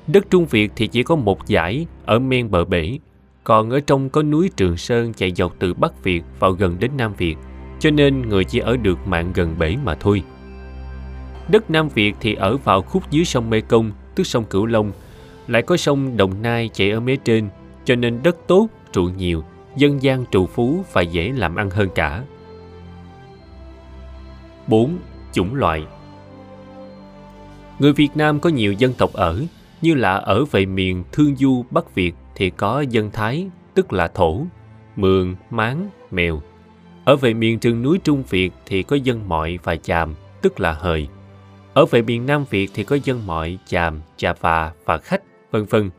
Đất 0.08 0.30
Trung 0.30 0.46
Việt 0.46 0.72
thì 0.76 0.88
chỉ 0.88 1.04
có 1.04 1.16
một 1.16 1.48
dải 1.48 1.86
ở 2.06 2.20
men 2.20 2.52
bờ 2.52 2.66
bể, 2.66 3.00
còn 3.44 3.70
ở 3.70 3.80
trong 3.80 4.10
có 4.10 4.24
núi 4.24 4.50
Trường 4.56 4.78
Sơn 4.78 5.14
chạy 5.14 5.32
dọc 5.32 5.56
từ 5.60 5.74
Bắc 5.74 6.04
Việt 6.04 6.24
vào 6.40 6.52
gần 6.52 6.80
đến 6.80 6.92
Nam 6.98 7.14
Việt, 7.18 7.36
cho 7.80 7.92
nên 7.92 8.30
người 8.30 8.44
chỉ 8.44 8.60
ở 8.60 8.78
được 8.78 9.08
mạng 9.08 9.32
gần 9.34 9.56
bể 9.60 9.76
mà 9.84 9.96
thôi. 9.96 10.24
Đất 11.48 11.72
Nam 11.72 11.90
Việt 11.90 12.16
thì 12.20 12.34
ở 12.34 12.58
vào 12.58 12.82
khúc 12.82 13.12
dưới 13.12 13.26
sông 13.26 13.50
Mê 13.50 13.62
Công, 13.62 13.92
tức 14.16 14.24
sông 14.24 14.46
Cửu 14.46 14.66
Long, 14.66 14.92
lại 15.48 15.62
có 15.62 15.78
sông 15.78 16.18
Đồng 16.18 16.42
Nai 16.42 16.70
chảy 16.74 16.92
ở 16.92 17.00
mé 17.00 17.16
trên, 17.16 17.50
cho 17.86 17.96
nên 17.96 18.20
đất 18.24 18.38
tốt, 18.48 18.68
trụ 18.94 19.04
nhiều, 19.04 19.44
dân 19.76 20.04
gian 20.04 20.26
trù 20.32 20.46
phú 20.46 20.84
và 20.94 21.02
dễ 21.02 21.32
làm 21.32 21.56
ăn 21.56 21.70
hơn 21.70 21.90
cả. 21.96 22.24
4. 24.68 24.98
Chủng 25.34 25.56
loại 25.56 25.84
Người 27.80 27.94
Việt 27.94 28.10
Nam 28.16 28.40
có 28.40 28.50
nhiều 28.50 28.74
dân 28.74 28.94
tộc 28.94 29.14
ở, 29.14 29.44
như 29.82 29.94
là 29.94 30.14
ở 30.14 30.46
về 30.46 30.66
miền 30.66 31.04
Thương 31.12 31.36
Du 31.36 31.66
Bắc 31.72 31.96
Việt 31.96 32.16
thì 32.36 32.50
có 32.50 32.82
dân 32.82 33.12
Thái, 33.12 33.48
tức 33.74 33.94
là 33.94 34.08
Thổ, 34.08 34.46
Mường, 34.96 35.36
Mán, 35.50 35.90
Mèo. 36.12 36.42
Ở 37.06 37.16
về 37.16 37.34
miền 37.34 37.60
rừng 37.60 37.82
núi 37.82 38.00
Trung 38.04 38.24
Việt 38.30 38.54
thì 38.66 38.84
có 38.84 38.96
dân 38.96 39.30
Mọi 39.30 39.60
và 39.64 39.76
Chàm, 39.76 40.16
tức 40.42 40.60
là 40.60 40.74
hời. 40.74 41.08
Ở 41.74 41.86
về 41.86 42.02
miền 42.02 42.26
Nam 42.26 42.46
Việt 42.50 42.72
thì 42.74 42.84
có 42.84 42.98
dân 43.04 43.26
mọi, 43.26 43.58
chàm, 43.66 44.02
chà 44.18 44.34
phà 44.34 44.72
và 44.86 44.98
khách, 44.98 45.22
vân 45.54 45.66
vân. 45.66 45.90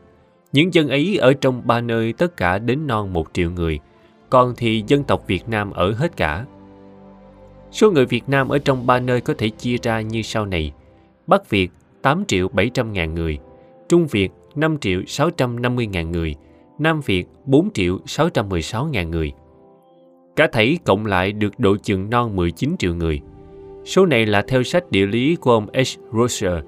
Những 0.53 0.73
dân 0.73 0.89
ấy 0.89 1.17
ở 1.17 1.33
trong 1.33 1.61
ba 1.65 1.81
nơi 1.81 2.13
tất 2.13 2.37
cả 2.37 2.57
đến 2.57 2.87
non 2.87 3.13
một 3.13 3.27
triệu 3.33 3.51
người, 3.51 3.79
còn 4.29 4.53
thì 4.57 4.83
dân 4.87 5.03
tộc 5.03 5.27
Việt 5.27 5.49
Nam 5.49 5.71
ở 5.71 5.91
hết 5.91 6.17
cả. 6.17 6.45
Số 7.71 7.91
người 7.91 8.05
Việt 8.05 8.23
Nam 8.29 8.49
ở 8.49 8.57
trong 8.57 8.87
ba 8.87 8.99
nơi 8.99 9.21
có 9.21 9.33
thể 9.37 9.49
chia 9.49 9.77
ra 9.81 10.01
như 10.01 10.21
sau 10.21 10.45
này. 10.45 10.71
Bắc 11.27 11.49
Việt 11.49 11.71
8 12.01 12.25
triệu 12.25 12.47
700 12.47 12.93
ngàn 12.93 13.13
người, 13.13 13.37
Trung 13.89 14.07
Việt 14.07 14.29
5 14.55 14.77
triệu 14.77 15.01
650 15.07 15.87
ngàn 15.87 16.11
người, 16.11 16.35
Nam 16.79 17.01
Việt 17.05 17.27
4 17.45 17.73
triệu 17.73 17.99
616 18.05 18.85
ngàn 18.85 19.11
người. 19.11 19.31
Cả 20.35 20.47
thảy 20.51 20.77
cộng 20.85 21.05
lại 21.05 21.31
được 21.31 21.59
độ 21.59 21.77
chừng 21.77 22.09
non 22.09 22.35
19 22.35 22.75
triệu 22.79 22.95
người. 22.95 23.21
Số 23.85 24.05
này 24.05 24.25
là 24.25 24.41
theo 24.47 24.63
sách 24.63 24.91
địa 24.91 25.05
lý 25.05 25.35
của 25.35 25.51
ông 25.51 25.67
H. 25.73 26.17
Roser 26.17 26.63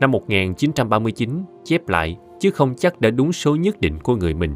năm 0.00 0.10
1939 0.10 1.44
chép 1.64 1.88
lại 1.88 2.16
chứ 2.40 2.50
không 2.50 2.74
chắc 2.78 3.00
đã 3.00 3.10
đúng 3.10 3.32
số 3.32 3.56
nhất 3.56 3.80
định 3.80 3.98
của 3.98 4.16
người 4.16 4.34
mình. 4.34 4.54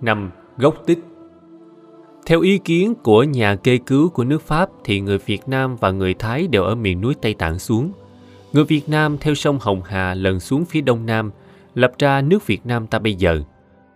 5. 0.00 0.30
Gốc 0.56 0.74
tích 0.86 0.98
Theo 2.26 2.40
ý 2.40 2.58
kiến 2.58 2.94
của 2.94 3.22
nhà 3.22 3.56
kê 3.56 3.78
cứu 3.78 4.08
của 4.08 4.24
nước 4.24 4.42
Pháp 4.42 4.68
thì 4.84 5.00
người 5.00 5.18
Việt 5.18 5.48
Nam 5.48 5.76
và 5.76 5.90
người 5.90 6.14
Thái 6.14 6.46
đều 6.46 6.62
ở 6.62 6.74
miền 6.74 7.00
núi 7.00 7.14
Tây 7.22 7.34
Tạng 7.34 7.58
xuống. 7.58 7.92
Người 8.52 8.64
Việt 8.64 8.88
Nam 8.88 9.18
theo 9.20 9.34
sông 9.34 9.58
Hồng 9.60 9.82
Hà 9.84 10.14
lần 10.14 10.40
xuống 10.40 10.64
phía 10.64 10.80
đông 10.80 11.06
nam, 11.06 11.30
lập 11.74 11.92
ra 11.98 12.20
nước 12.20 12.46
Việt 12.46 12.66
Nam 12.66 12.86
ta 12.86 12.98
bây 12.98 13.14
giờ. 13.14 13.42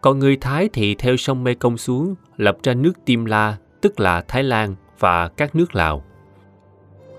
Còn 0.00 0.18
người 0.18 0.36
Thái 0.36 0.68
thì 0.72 0.94
theo 0.94 1.16
sông 1.16 1.44
Mê 1.44 1.54
Công 1.54 1.78
xuống, 1.78 2.14
lập 2.36 2.58
ra 2.62 2.74
nước 2.74 2.92
Tim 3.04 3.24
La, 3.24 3.56
tức 3.80 4.00
là 4.00 4.20
Thái 4.28 4.42
Lan 4.42 4.74
và 4.98 5.28
các 5.28 5.54
nước 5.54 5.74
Lào. 5.74 6.04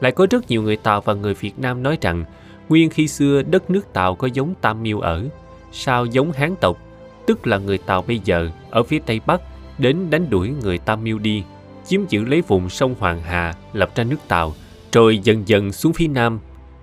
Lại 0.01 0.11
có 0.11 0.27
rất 0.31 0.49
nhiều 0.49 0.61
người 0.61 0.75
Tàu 0.75 1.01
và 1.01 1.13
người 1.13 1.33
Việt 1.33 1.59
Nam 1.59 1.83
nói 1.83 1.97
rằng 2.01 2.25
nguyên 2.69 2.89
khi 2.89 3.07
xưa 3.07 3.41
đất 3.41 3.69
nước 3.69 3.93
Tàu 3.93 4.15
có 4.15 4.27
giống 4.33 4.53
Tam 4.61 4.83
Miêu 4.83 4.99
ở, 4.99 5.25
sao 5.71 6.05
giống 6.05 6.31
Hán 6.31 6.55
tộc, 6.61 6.77
tức 7.25 7.47
là 7.47 7.57
người 7.57 7.77
Tàu 7.77 8.01
bây 8.01 8.19
giờ 8.25 8.49
ở 8.69 8.83
phía 8.83 8.99
Tây 8.99 9.21
Bắc 9.25 9.41
đến 9.77 10.09
đánh 10.09 10.29
đuổi 10.29 10.49
người 10.61 10.77
Tam 10.77 11.03
Miêu 11.03 11.19
đi, 11.19 11.43
chiếm 11.85 12.01
giữ 12.09 12.23
lấy 12.23 12.41
vùng 12.41 12.69
sông 12.69 12.95
Hoàng 12.99 13.21
Hà 13.21 13.53
lập 13.73 13.89
ra 13.95 14.03
nước 14.03 14.17
Tàu, 14.27 14.53
rồi 14.91 15.17
dần 15.17 15.47
dần 15.47 15.71
xuống 15.71 15.93
phía 15.93 16.07
Nam. 16.07 16.39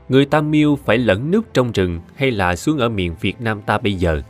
Người 0.08 0.24
Tam 0.24 0.50
Miêu 0.50 0.78
phải 0.84 0.98
lẫn 0.98 1.30
nước 1.30 1.42
trong 1.54 1.72
rừng 1.72 2.00
hay 2.16 2.30
là 2.30 2.56
xuống 2.56 2.78
ở 2.78 2.88
miền 2.88 3.14
Việt 3.20 3.40
Nam 3.40 3.62
ta 3.62 3.78
bây 3.78 3.92
giờ. 3.92 4.22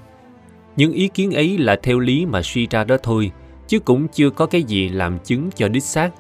Những 0.76 0.92
ý 0.92 1.08
kiến 1.08 1.32
ấy 1.32 1.58
là 1.58 1.76
theo 1.82 1.98
lý 1.98 2.26
mà 2.26 2.42
suy 2.42 2.66
ra 2.66 2.84
đó 2.84 2.96
thôi, 3.02 3.30
chứ 3.68 3.78
cũng 3.78 4.08
chưa 4.08 4.30
có 4.30 4.46
cái 4.46 4.62
gì 4.62 4.88
làm 4.88 5.18
chứng 5.18 5.50
cho 5.56 5.68
đích 5.68 5.84
xác 5.84 6.10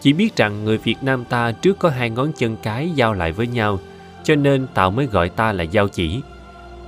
chỉ 0.00 0.12
biết 0.12 0.36
rằng 0.36 0.64
người 0.64 0.78
Việt 0.78 0.96
Nam 1.02 1.24
ta 1.24 1.52
trước 1.52 1.78
có 1.78 1.90
hai 1.90 2.10
ngón 2.10 2.32
chân 2.32 2.56
cái 2.62 2.90
giao 2.90 3.12
lại 3.12 3.32
với 3.32 3.46
nhau, 3.46 3.78
cho 4.24 4.34
nên 4.34 4.66
Tào 4.74 4.90
mới 4.90 5.06
gọi 5.06 5.28
ta 5.28 5.52
là 5.52 5.64
giao 5.64 5.88
chỉ. 5.88 6.20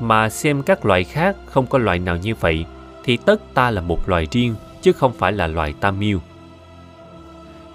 Mà 0.00 0.28
xem 0.28 0.62
các 0.62 0.86
loài 0.86 1.04
khác 1.04 1.36
không 1.46 1.66
có 1.66 1.78
loài 1.78 1.98
nào 1.98 2.16
như 2.16 2.34
vậy, 2.34 2.64
thì 3.04 3.16
tất 3.16 3.54
ta 3.54 3.70
là 3.70 3.80
một 3.80 4.08
loài 4.08 4.26
riêng, 4.30 4.54
chứ 4.82 4.92
không 4.92 5.12
phải 5.12 5.32
là 5.32 5.46
loài 5.46 5.74
tam 5.80 5.98
miêu. 5.98 6.18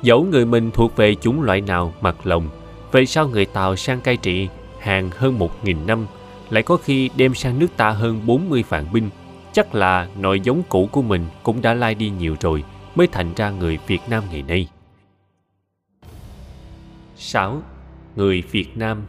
Dẫu 0.02 0.24
người 0.24 0.46
mình 0.46 0.72
thuộc 0.72 0.96
về 0.96 1.16
chủng 1.16 1.42
loại 1.42 1.62
nào 1.62 1.94
mặt 2.02 2.16
lòng 2.24 2.50
vậy 2.92 3.06
sao 3.06 3.28
người 3.28 3.46
Tàu 3.46 3.76
sang 3.76 4.02
cai 4.02 4.18
trị 4.18 4.48
hàng 4.80 5.10
hơn 5.18 5.40
một 5.40 5.66
nghìn 5.66 5.88
năm, 5.88 6.08
lại 6.50 6.64
có 6.64 6.78
khi 6.78 7.10
đem 7.16 7.36
sang 7.36 7.60
nước 7.60 7.68
ta 7.78 7.90
hơn 7.90 8.22
40 8.26 8.64
vạn 8.70 8.86
binh, 8.94 9.10
chắc 9.54 9.76
là 9.76 10.08
nội 10.20 10.40
giống 10.40 10.64
cũ 10.70 10.90
của 10.92 11.02
mình 11.02 11.26
cũng 11.44 11.62
đã 11.62 11.74
lai 11.74 11.96
đi 11.96 12.10
nhiều 12.10 12.36
rồi, 12.42 12.64
mới 12.96 13.08
thành 13.08 13.34
ra 13.34 13.50
người 13.50 13.80
Việt 13.88 14.02
Nam 14.10 14.24
ngày 14.32 14.42
nay. 14.42 14.68
6. 17.24 17.62
Người 18.16 18.44
Việt 18.52 18.78
Nam 18.78 19.02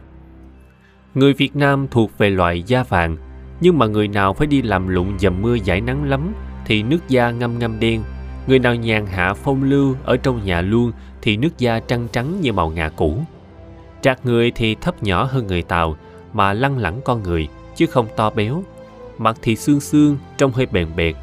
Người 1.13 1.33
Việt 1.33 1.55
Nam 1.55 1.87
thuộc 1.91 2.17
về 2.17 2.29
loại 2.29 2.63
da 2.63 2.83
vàng, 2.83 3.17
nhưng 3.61 3.77
mà 3.77 3.85
người 3.85 4.07
nào 4.07 4.33
phải 4.33 4.47
đi 4.47 4.61
làm 4.61 4.87
lụng 4.87 5.19
dầm 5.19 5.41
mưa 5.41 5.55
giải 5.55 5.81
nắng 5.81 6.03
lắm 6.03 6.33
thì 6.65 6.83
nước 6.83 6.99
da 7.07 7.31
ngâm 7.31 7.59
ngâm 7.59 7.79
đen. 7.79 8.03
Người 8.47 8.59
nào 8.59 8.75
nhàn 8.75 9.05
hạ 9.05 9.33
phong 9.33 9.63
lưu 9.63 9.95
ở 10.03 10.17
trong 10.17 10.45
nhà 10.45 10.61
luôn 10.61 10.91
thì 11.21 11.37
nước 11.37 11.57
da 11.57 11.79
trắng 11.79 12.07
trắng 12.11 12.41
như 12.41 12.53
màu 12.53 12.69
ngà 12.69 12.89
cũ. 12.89 13.19
Trạc 14.01 14.25
người 14.25 14.51
thì 14.51 14.75
thấp 14.75 15.03
nhỏ 15.03 15.23
hơn 15.23 15.47
người 15.47 15.61
Tàu 15.61 15.97
mà 16.33 16.53
lăng 16.53 16.77
lẳng 16.77 17.01
con 17.05 17.23
người 17.23 17.47
chứ 17.75 17.85
không 17.85 18.07
to 18.15 18.29
béo. 18.29 18.63
Mặt 19.17 19.37
thì 19.41 19.55
xương 19.55 19.79
xương, 19.79 20.17
trông 20.37 20.51
hơi 20.51 20.65
bèn 20.65 20.87
bẹt, 20.95 21.15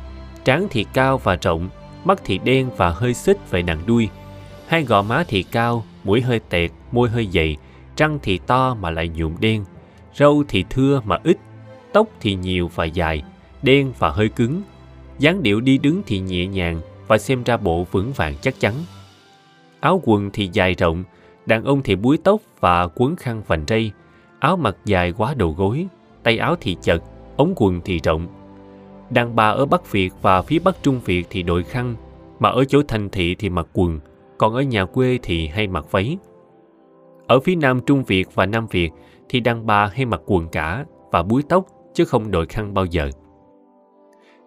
trán 0.44 0.66
thì 0.70 0.84
cao 0.92 1.18
và 1.18 1.36
rộng, 1.42 1.68
mắt 2.04 2.20
thì 2.24 2.38
đen 2.38 2.70
và 2.76 2.90
hơi 2.90 3.14
xích 3.14 3.50
về 3.50 3.62
nặng 3.62 3.82
đuôi. 3.86 4.08
Hai 4.66 4.82
gò 4.82 5.02
má 5.02 5.24
thì 5.28 5.42
cao, 5.42 5.84
mũi 6.04 6.20
hơi 6.20 6.40
tẹt, 6.48 6.70
môi 6.92 7.08
hơi 7.08 7.28
dày, 7.32 7.56
răng 7.96 8.18
thì 8.22 8.38
to 8.38 8.74
mà 8.74 8.90
lại 8.90 9.08
nhuộm 9.08 9.34
đen, 9.40 9.64
râu 10.14 10.44
thì 10.48 10.64
thưa 10.70 11.00
mà 11.04 11.18
ít, 11.24 11.36
tóc 11.92 12.06
thì 12.20 12.34
nhiều 12.34 12.70
và 12.74 12.84
dài, 12.84 13.22
đen 13.62 13.92
và 13.98 14.10
hơi 14.10 14.28
cứng, 14.28 14.62
dáng 15.18 15.42
điệu 15.42 15.60
đi 15.60 15.78
đứng 15.78 16.02
thì 16.06 16.18
nhẹ 16.18 16.46
nhàng 16.46 16.80
và 17.06 17.18
xem 17.18 17.42
ra 17.42 17.56
bộ 17.56 17.86
vững 17.90 18.12
vàng 18.12 18.34
chắc 18.40 18.60
chắn. 18.60 18.74
Áo 19.80 20.00
quần 20.04 20.30
thì 20.32 20.50
dài 20.52 20.74
rộng, 20.74 21.04
đàn 21.46 21.64
ông 21.64 21.82
thì 21.82 21.96
búi 21.96 22.18
tóc 22.24 22.40
và 22.60 22.88
quấn 22.94 23.16
khăn 23.16 23.42
vành 23.46 23.64
rây, 23.68 23.90
áo 24.38 24.56
mặc 24.56 24.76
dài 24.84 25.12
quá 25.12 25.34
đầu 25.34 25.54
gối, 25.58 25.86
tay 26.22 26.38
áo 26.38 26.56
thì 26.60 26.76
chật, 26.82 27.02
ống 27.36 27.52
quần 27.56 27.80
thì 27.84 28.00
rộng. 28.04 28.26
Đàn 29.10 29.36
bà 29.36 29.48
ở 29.48 29.66
Bắc 29.66 29.92
Việt 29.92 30.12
và 30.22 30.42
phía 30.42 30.58
Bắc 30.58 30.82
Trung 30.82 31.00
Việt 31.04 31.26
thì 31.30 31.42
đội 31.42 31.62
khăn, 31.62 31.94
mà 32.38 32.48
ở 32.48 32.64
chỗ 32.64 32.82
thành 32.88 33.10
thị 33.10 33.34
thì 33.34 33.48
mặc 33.48 33.66
quần, 33.72 34.00
còn 34.38 34.54
ở 34.54 34.62
nhà 34.62 34.84
quê 34.84 35.18
thì 35.22 35.46
hay 35.46 35.66
mặc 35.66 35.84
váy. 35.90 36.18
Ở 37.32 37.40
phía 37.40 37.54
Nam 37.54 37.80
Trung 37.86 38.04
Việt 38.04 38.34
và 38.34 38.46
Nam 38.46 38.66
Việt 38.70 38.90
thì 39.28 39.40
đàn 39.40 39.66
bà 39.66 39.86
hay 39.86 40.04
mặc 40.04 40.20
quần 40.26 40.48
cả 40.48 40.84
và 41.10 41.22
búi 41.22 41.42
tóc 41.48 41.66
chứ 41.94 42.04
không 42.04 42.30
đội 42.30 42.46
khăn 42.46 42.74
bao 42.74 42.84
giờ. 42.84 43.10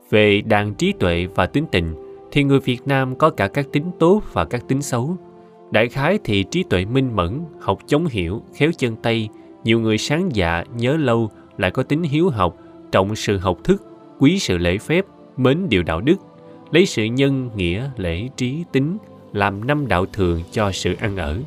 Về 0.10 0.42
đàn 0.42 0.74
trí 0.74 0.94
tuệ 1.00 1.28
và 1.36 1.46
tính 1.46 1.66
tình 1.72 1.96
thì 2.32 2.44
người 2.44 2.60
Việt 2.60 2.88
Nam 2.88 3.16
có 3.16 3.30
cả 3.30 3.48
các 3.48 3.68
tính 3.72 3.92
tốt 4.00 4.22
và 4.34 4.46
các 4.46 4.68
tính 4.68 4.82
xấu. 4.82 5.16
Đại 5.72 5.90
khái 5.90 6.20
thì 6.24 6.44
trí 6.44 6.64
tuệ 6.64 6.86
minh 6.86 7.16
mẫn, 7.16 7.42
học 7.60 7.80
chống 7.88 8.06
hiểu, 8.06 8.42
khéo 8.56 8.72
chân 8.78 8.96
tay, 8.96 9.30
nhiều 9.64 9.80
người 9.80 9.98
sáng 9.98 10.30
dạ, 10.34 10.64
nhớ 10.78 10.98
lâu, 10.98 11.30
lại 11.58 11.72
có 11.72 11.84
tính 11.84 12.04
hiếu 12.04 12.30
học, 12.30 12.58
trọng 12.92 13.16
sự 13.16 13.38
học 13.38 13.58
thức, 13.64 13.84
quý 14.20 14.40
sự 14.40 14.58
lễ 14.58 14.78
phép, 14.78 15.06
mến 15.38 15.70
điều 15.70 15.84
đạo 15.84 16.02
đức, 16.02 16.16
lấy 16.72 16.86
sự 16.86 17.04
nhân, 17.04 17.50
nghĩa, 17.56 17.90
lễ, 17.98 18.30
trí, 18.36 18.64
tính, 18.72 18.98
làm 19.34 19.68
năm 19.68 19.88
đạo 19.88 20.06
thường 20.06 20.42
cho 20.52 20.72
sự 20.72 20.96
ăn 21.00 21.18
ở. 21.18 21.38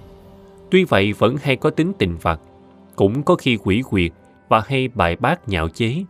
Tuy 0.71 0.85
vậy 0.85 1.13
vẫn 1.13 1.37
hay 1.43 1.57
có 1.57 1.71
tính 1.71 1.93
tình 1.99 2.17
phật, 2.17 2.41
cũng 2.97 3.23
có 3.23 3.35
khi 3.35 3.59
quỷ 3.65 3.83
quyệt 3.91 4.13
và 4.49 4.63
hay 4.67 4.89
bài 4.89 5.17
bác 5.17 5.49
nhạo 5.49 5.69
chế. 5.69 6.05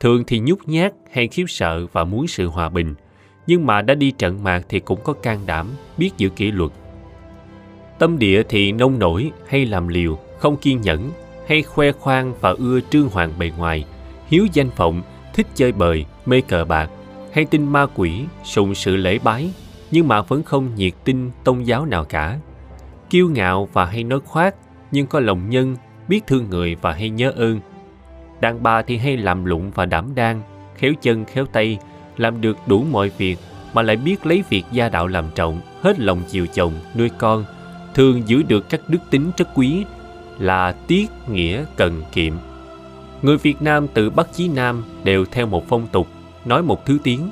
Thường 0.00 0.24
thì 0.26 0.38
nhút 0.38 0.58
nhát 0.66 0.92
hay 1.12 1.28
khiếp 1.28 1.44
sợ 1.48 1.86
và 1.92 2.04
muốn 2.04 2.26
sự 2.26 2.46
hòa 2.46 2.68
bình, 2.68 2.94
nhưng 3.46 3.66
mà 3.66 3.82
đã 3.82 3.94
đi 3.94 4.10
trận 4.10 4.44
mạc 4.44 4.62
thì 4.68 4.80
cũng 4.80 5.00
có 5.04 5.12
can 5.12 5.40
đảm, 5.46 5.66
biết 5.98 6.10
giữ 6.16 6.28
kỷ 6.28 6.50
luật. 6.50 6.70
Tâm 7.98 8.18
địa 8.18 8.42
thì 8.48 8.72
nông 8.72 8.98
nổi 8.98 9.30
hay 9.48 9.66
làm 9.66 9.88
liều, 9.88 10.18
không 10.38 10.56
kiên 10.56 10.80
nhẫn, 10.80 11.10
hay 11.46 11.62
khoe 11.62 11.92
khoang 11.92 12.34
và 12.40 12.50
ưa 12.50 12.80
trương 12.90 13.08
hoàng 13.08 13.32
bề 13.38 13.52
ngoài, 13.58 13.84
hiếu 14.26 14.46
danh 14.52 14.70
vọng 14.76 15.02
thích 15.34 15.46
chơi 15.54 15.72
bời, 15.72 16.04
mê 16.26 16.40
cờ 16.40 16.64
bạc, 16.64 16.90
hay 17.32 17.44
tin 17.44 17.68
ma 17.68 17.86
quỷ, 17.94 18.24
sùng 18.44 18.74
sự 18.74 18.96
lễ 18.96 19.18
bái, 19.24 19.50
nhưng 19.90 20.08
mà 20.08 20.22
vẫn 20.22 20.42
không 20.42 20.74
nhiệt 20.74 20.92
tin 21.04 21.30
tôn 21.44 21.62
giáo 21.62 21.86
nào 21.86 22.04
cả. 22.04 22.38
Kiêu 23.10 23.28
ngạo 23.28 23.68
và 23.72 23.84
hay 23.84 24.04
nói 24.04 24.20
khoác, 24.24 24.54
nhưng 24.90 25.06
có 25.06 25.20
lòng 25.20 25.50
nhân, 25.50 25.76
biết 26.08 26.26
thương 26.26 26.50
người 26.50 26.76
và 26.80 26.92
hay 26.92 27.10
nhớ 27.10 27.32
ơn. 27.36 27.60
Đàn 28.40 28.62
bà 28.62 28.82
thì 28.82 28.96
hay 28.96 29.16
làm 29.16 29.44
lụng 29.44 29.70
và 29.74 29.86
đảm 29.86 30.14
đang, 30.14 30.42
khéo 30.76 30.92
chân 31.02 31.24
khéo 31.24 31.46
tay, 31.46 31.78
làm 32.16 32.40
được 32.40 32.56
đủ 32.66 32.84
mọi 32.90 33.10
việc 33.18 33.38
mà 33.74 33.82
lại 33.82 33.96
biết 33.96 34.26
lấy 34.26 34.44
việc 34.50 34.64
gia 34.72 34.88
đạo 34.88 35.06
làm 35.06 35.24
trọng, 35.34 35.60
hết 35.82 35.98
lòng 35.98 36.22
chiều 36.28 36.46
chồng, 36.46 36.72
nuôi 36.96 37.10
con, 37.18 37.44
thường 37.94 38.22
giữ 38.26 38.42
được 38.42 38.68
các 38.70 38.80
đức 38.88 38.98
tính 39.10 39.30
rất 39.36 39.48
quý 39.54 39.84
là 40.38 40.72
tiết, 40.72 41.10
nghĩa, 41.28 41.64
cần, 41.76 42.02
kiệm. 42.12 42.34
Người 43.22 43.36
Việt 43.36 43.62
Nam 43.62 43.86
từ 43.94 44.10
Bắc 44.10 44.32
chí 44.32 44.48
Nam 44.48 44.84
đều 45.04 45.24
theo 45.24 45.46
một 45.46 45.68
phong 45.68 45.86
tục, 45.92 46.06
nói 46.44 46.62
một 46.62 46.86
thứ 46.86 46.98
tiếng, 47.04 47.30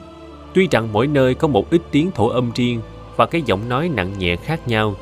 Tuy 0.55 0.69
rằng 0.71 0.93
mỗi 0.93 1.07
nơi 1.07 1.35
có 1.35 1.49
một 1.49 1.71
ít 1.71 1.83
tiếng 1.91 2.11
thổ 2.11 2.29
âm 2.29 2.51
riêng 2.55 2.81
và 3.17 3.27
cái 3.27 3.43
giọng 3.47 3.69
nói 3.69 3.91
nặng 3.95 4.19
nhẹ 4.19 4.37
khác 4.37 4.69
nhau, 4.69 4.95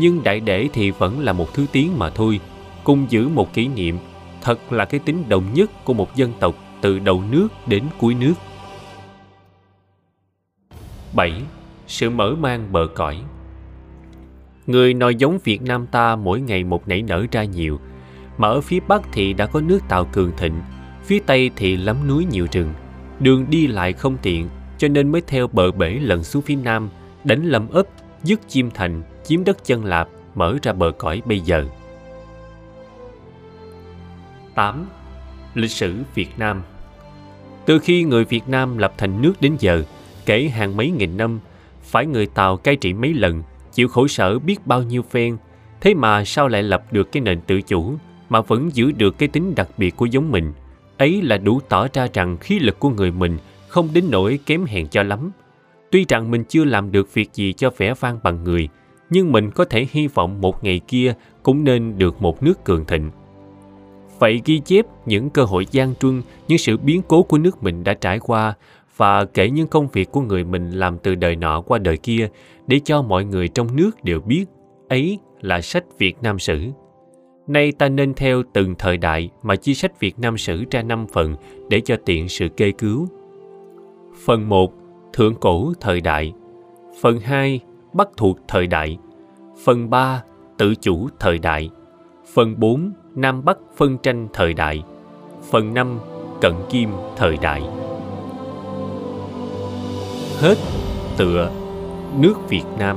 nhưng 0.00 0.22
đại 0.24 0.40
để 0.40 0.68
thì 0.72 0.90
vẫn 0.90 1.20
là 1.20 1.32
một 1.32 1.54
thứ 1.54 1.66
tiếng 1.72 1.98
mà 1.98 2.10
thôi, 2.10 2.40
cùng 2.84 3.06
giữ 3.08 3.28
một 3.28 3.52
kỷ 3.52 3.68
niệm, 3.68 3.98
thật 4.42 4.72
là 4.72 4.84
cái 4.84 5.00
tính 5.04 5.24
đồng 5.28 5.44
nhất 5.54 5.84
của 5.84 5.94
một 5.94 6.16
dân 6.16 6.32
tộc 6.40 6.54
từ 6.80 6.98
đầu 6.98 7.22
nước 7.30 7.48
đến 7.66 7.84
cuối 7.98 8.14
nước. 8.14 8.34
7. 11.14 11.42
Sự 11.86 12.10
mở 12.10 12.34
mang 12.40 12.72
bờ 12.72 12.86
cõi 12.94 13.16
Người 14.66 14.94
nói 14.94 15.14
giống 15.14 15.38
Việt 15.44 15.62
Nam 15.62 15.86
ta 15.86 16.16
mỗi 16.16 16.40
ngày 16.40 16.64
một 16.64 16.88
nảy 16.88 17.02
nở 17.02 17.26
ra 17.32 17.44
nhiều, 17.44 17.80
mà 18.38 18.48
ở 18.48 18.60
phía 18.60 18.80
Bắc 18.88 19.02
thì 19.12 19.32
đã 19.32 19.46
có 19.46 19.60
nước 19.60 19.78
Tàu 19.88 20.04
cường 20.04 20.32
thịnh, 20.36 20.60
phía 21.04 21.18
Tây 21.26 21.50
thì 21.56 21.76
lắm 21.76 21.96
núi 22.08 22.26
nhiều 22.30 22.46
rừng, 22.52 22.72
đường 23.20 23.46
đi 23.50 23.66
lại 23.66 23.92
không 23.92 24.16
tiện, 24.22 24.48
cho 24.78 24.88
nên 24.88 25.12
mới 25.12 25.22
theo 25.26 25.46
bờ 25.46 25.72
bể 25.72 25.90
lần 25.90 26.24
xuống 26.24 26.42
phía 26.42 26.56
nam, 26.56 26.88
đánh 27.24 27.44
lâm 27.44 27.68
ấp, 27.68 27.86
dứt 28.22 28.40
chim 28.48 28.70
thành, 28.74 29.02
chiếm 29.24 29.44
đất 29.44 29.64
chân 29.64 29.84
lạp, 29.84 30.08
mở 30.34 30.56
ra 30.62 30.72
bờ 30.72 30.92
cõi 30.98 31.22
bây 31.24 31.40
giờ. 31.40 31.64
8. 34.54 34.86
Lịch 35.54 35.70
sử 35.70 35.94
Việt 36.14 36.38
Nam 36.38 36.62
Từ 37.66 37.78
khi 37.78 38.04
người 38.04 38.24
Việt 38.24 38.48
Nam 38.48 38.78
lập 38.78 38.92
thành 38.98 39.22
nước 39.22 39.32
đến 39.40 39.56
giờ, 39.58 39.82
kể 40.26 40.48
hàng 40.48 40.76
mấy 40.76 40.90
nghìn 40.90 41.16
năm, 41.16 41.40
phải 41.82 42.06
người 42.06 42.26
Tàu 42.26 42.56
cai 42.56 42.76
trị 42.76 42.92
mấy 42.92 43.14
lần, 43.14 43.42
chịu 43.72 43.88
khổ 43.88 44.08
sở 44.08 44.38
biết 44.38 44.66
bao 44.66 44.82
nhiêu 44.82 45.02
phen, 45.02 45.36
thế 45.80 45.94
mà 45.94 46.24
sao 46.24 46.48
lại 46.48 46.62
lập 46.62 46.92
được 46.92 47.12
cái 47.12 47.20
nền 47.20 47.40
tự 47.40 47.62
chủ 47.62 47.94
mà 48.28 48.40
vẫn 48.40 48.70
giữ 48.74 48.92
được 48.92 49.18
cái 49.18 49.28
tính 49.28 49.54
đặc 49.54 49.68
biệt 49.76 49.96
của 49.96 50.06
giống 50.06 50.30
mình. 50.30 50.52
Ấy 50.98 51.22
là 51.22 51.38
đủ 51.38 51.60
tỏ 51.68 51.86
ra 51.92 52.06
rằng 52.12 52.36
khí 52.36 52.58
lực 52.58 52.78
của 52.78 52.90
người 52.90 53.10
mình 53.10 53.38
không 53.68 53.88
đến 53.94 54.04
nỗi 54.10 54.38
kém 54.46 54.64
hèn 54.64 54.88
cho 54.88 55.02
lắm. 55.02 55.30
Tuy 55.90 56.04
rằng 56.08 56.30
mình 56.30 56.44
chưa 56.44 56.64
làm 56.64 56.92
được 56.92 57.14
việc 57.14 57.30
gì 57.34 57.52
cho 57.52 57.70
vẻ 57.76 57.94
vang 58.00 58.18
bằng 58.22 58.44
người, 58.44 58.68
nhưng 59.10 59.32
mình 59.32 59.50
có 59.50 59.64
thể 59.64 59.86
hy 59.90 60.06
vọng 60.06 60.40
một 60.40 60.64
ngày 60.64 60.80
kia 60.88 61.14
cũng 61.42 61.64
nên 61.64 61.98
được 61.98 62.22
một 62.22 62.42
nước 62.42 62.64
cường 62.64 62.84
thịnh. 62.84 63.10
Vậy 64.18 64.42
ghi 64.44 64.60
chép 64.64 64.86
những 65.06 65.30
cơ 65.30 65.44
hội 65.44 65.66
gian 65.70 65.94
truân, 65.94 66.22
những 66.48 66.58
sự 66.58 66.76
biến 66.76 67.02
cố 67.08 67.22
của 67.22 67.38
nước 67.38 67.62
mình 67.62 67.84
đã 67.84 67.94
trải 67.94 68.18
qua 68.18 68.54
và 68.96 69.24
kể 69.24 69.50
những 69.50 69.66
công 69.66 69.88
việc 69.88 70.10
của 70.10 70.20
người 70.20 70.44
mình 70.44 70.70
làm 70.70 70.98
từ 70.98 71.14
đời 71.14 71.36
nọ 71.36 71.60
qua 71.60 71.78
đời 71.78 71.96
kia 71.96 72.28
để 72.66 72.80
cho 72.84 73.02
mọi 73.02 73.24
người 73.24 73.48
trong 73.48 73.76
nước 73.76 74.04
đều 74.04 74.20
biết 74.20 74.44
ấy 74.88 75.18
là 75.40 75.60
sách 75.60 75.84
Việt 75.98 76.16
Nam 76.22 76.38
Sử. 76.38 76.60
Nay 77.46 77.72
ta 77.72 77.88
nên 77.88 78.14
theo 78.14 78.42
từng 78.52 78.74
thời 78.78 78.96
đại 78.96 79.30
mà 79.42 79.56
chia 79.56 79.74
sách 79.74 80.00
Việt 80.00 80.18
Nam 80.18 80.38
Sử 80.38 80.64
ra 80.70 80.82
năm 80.82 81.06
phần 81.12 81.36
để 81.68 81.80
cho 81.80 81.96
tiện 82.04 82.28
sự 82.28 82.48
kê 82.48 82.70
cứu. 82.70 83.08
Phần 84.24 84.48
1. 84.48 84.72
Thượng 85.12 85.34
cổ 85.34 85.72
thời 85.80 86.00
đại 86.00 86.32
Phần 87.00 87.20
2 87.20 87.60
bắt 87.94 88.08
thuộc 88.16 88.38
thời 88.48 88.66
đại 88.66 88.98
Phần 89.64 89.90
3. 89.90 90.22
Tự 90.58 90.74
chủ 90.74 91.08
thời 91.18 91.38
đại 91.38 91.70
Phần 92.34 92.54
4. 92.58 92.92
Nam 93.14 93.44
Bắc 93.44 93.58
phân 93.76 93.98
tranh 93.98 94.28
thời 94.32 94.54
đại 94.54 94.82
Phần 95.50 95.74
5. 95.74 95.98
Cận 96.40 96.54
kim 96.70 96.90
thời 97.16 97.36
đại 97.36 97.62
Hết 100.40 100.58
tựa 101.16 101.50
nước 102.18 102.34
Việt 102.48 102.64
Nam 102.78 102.96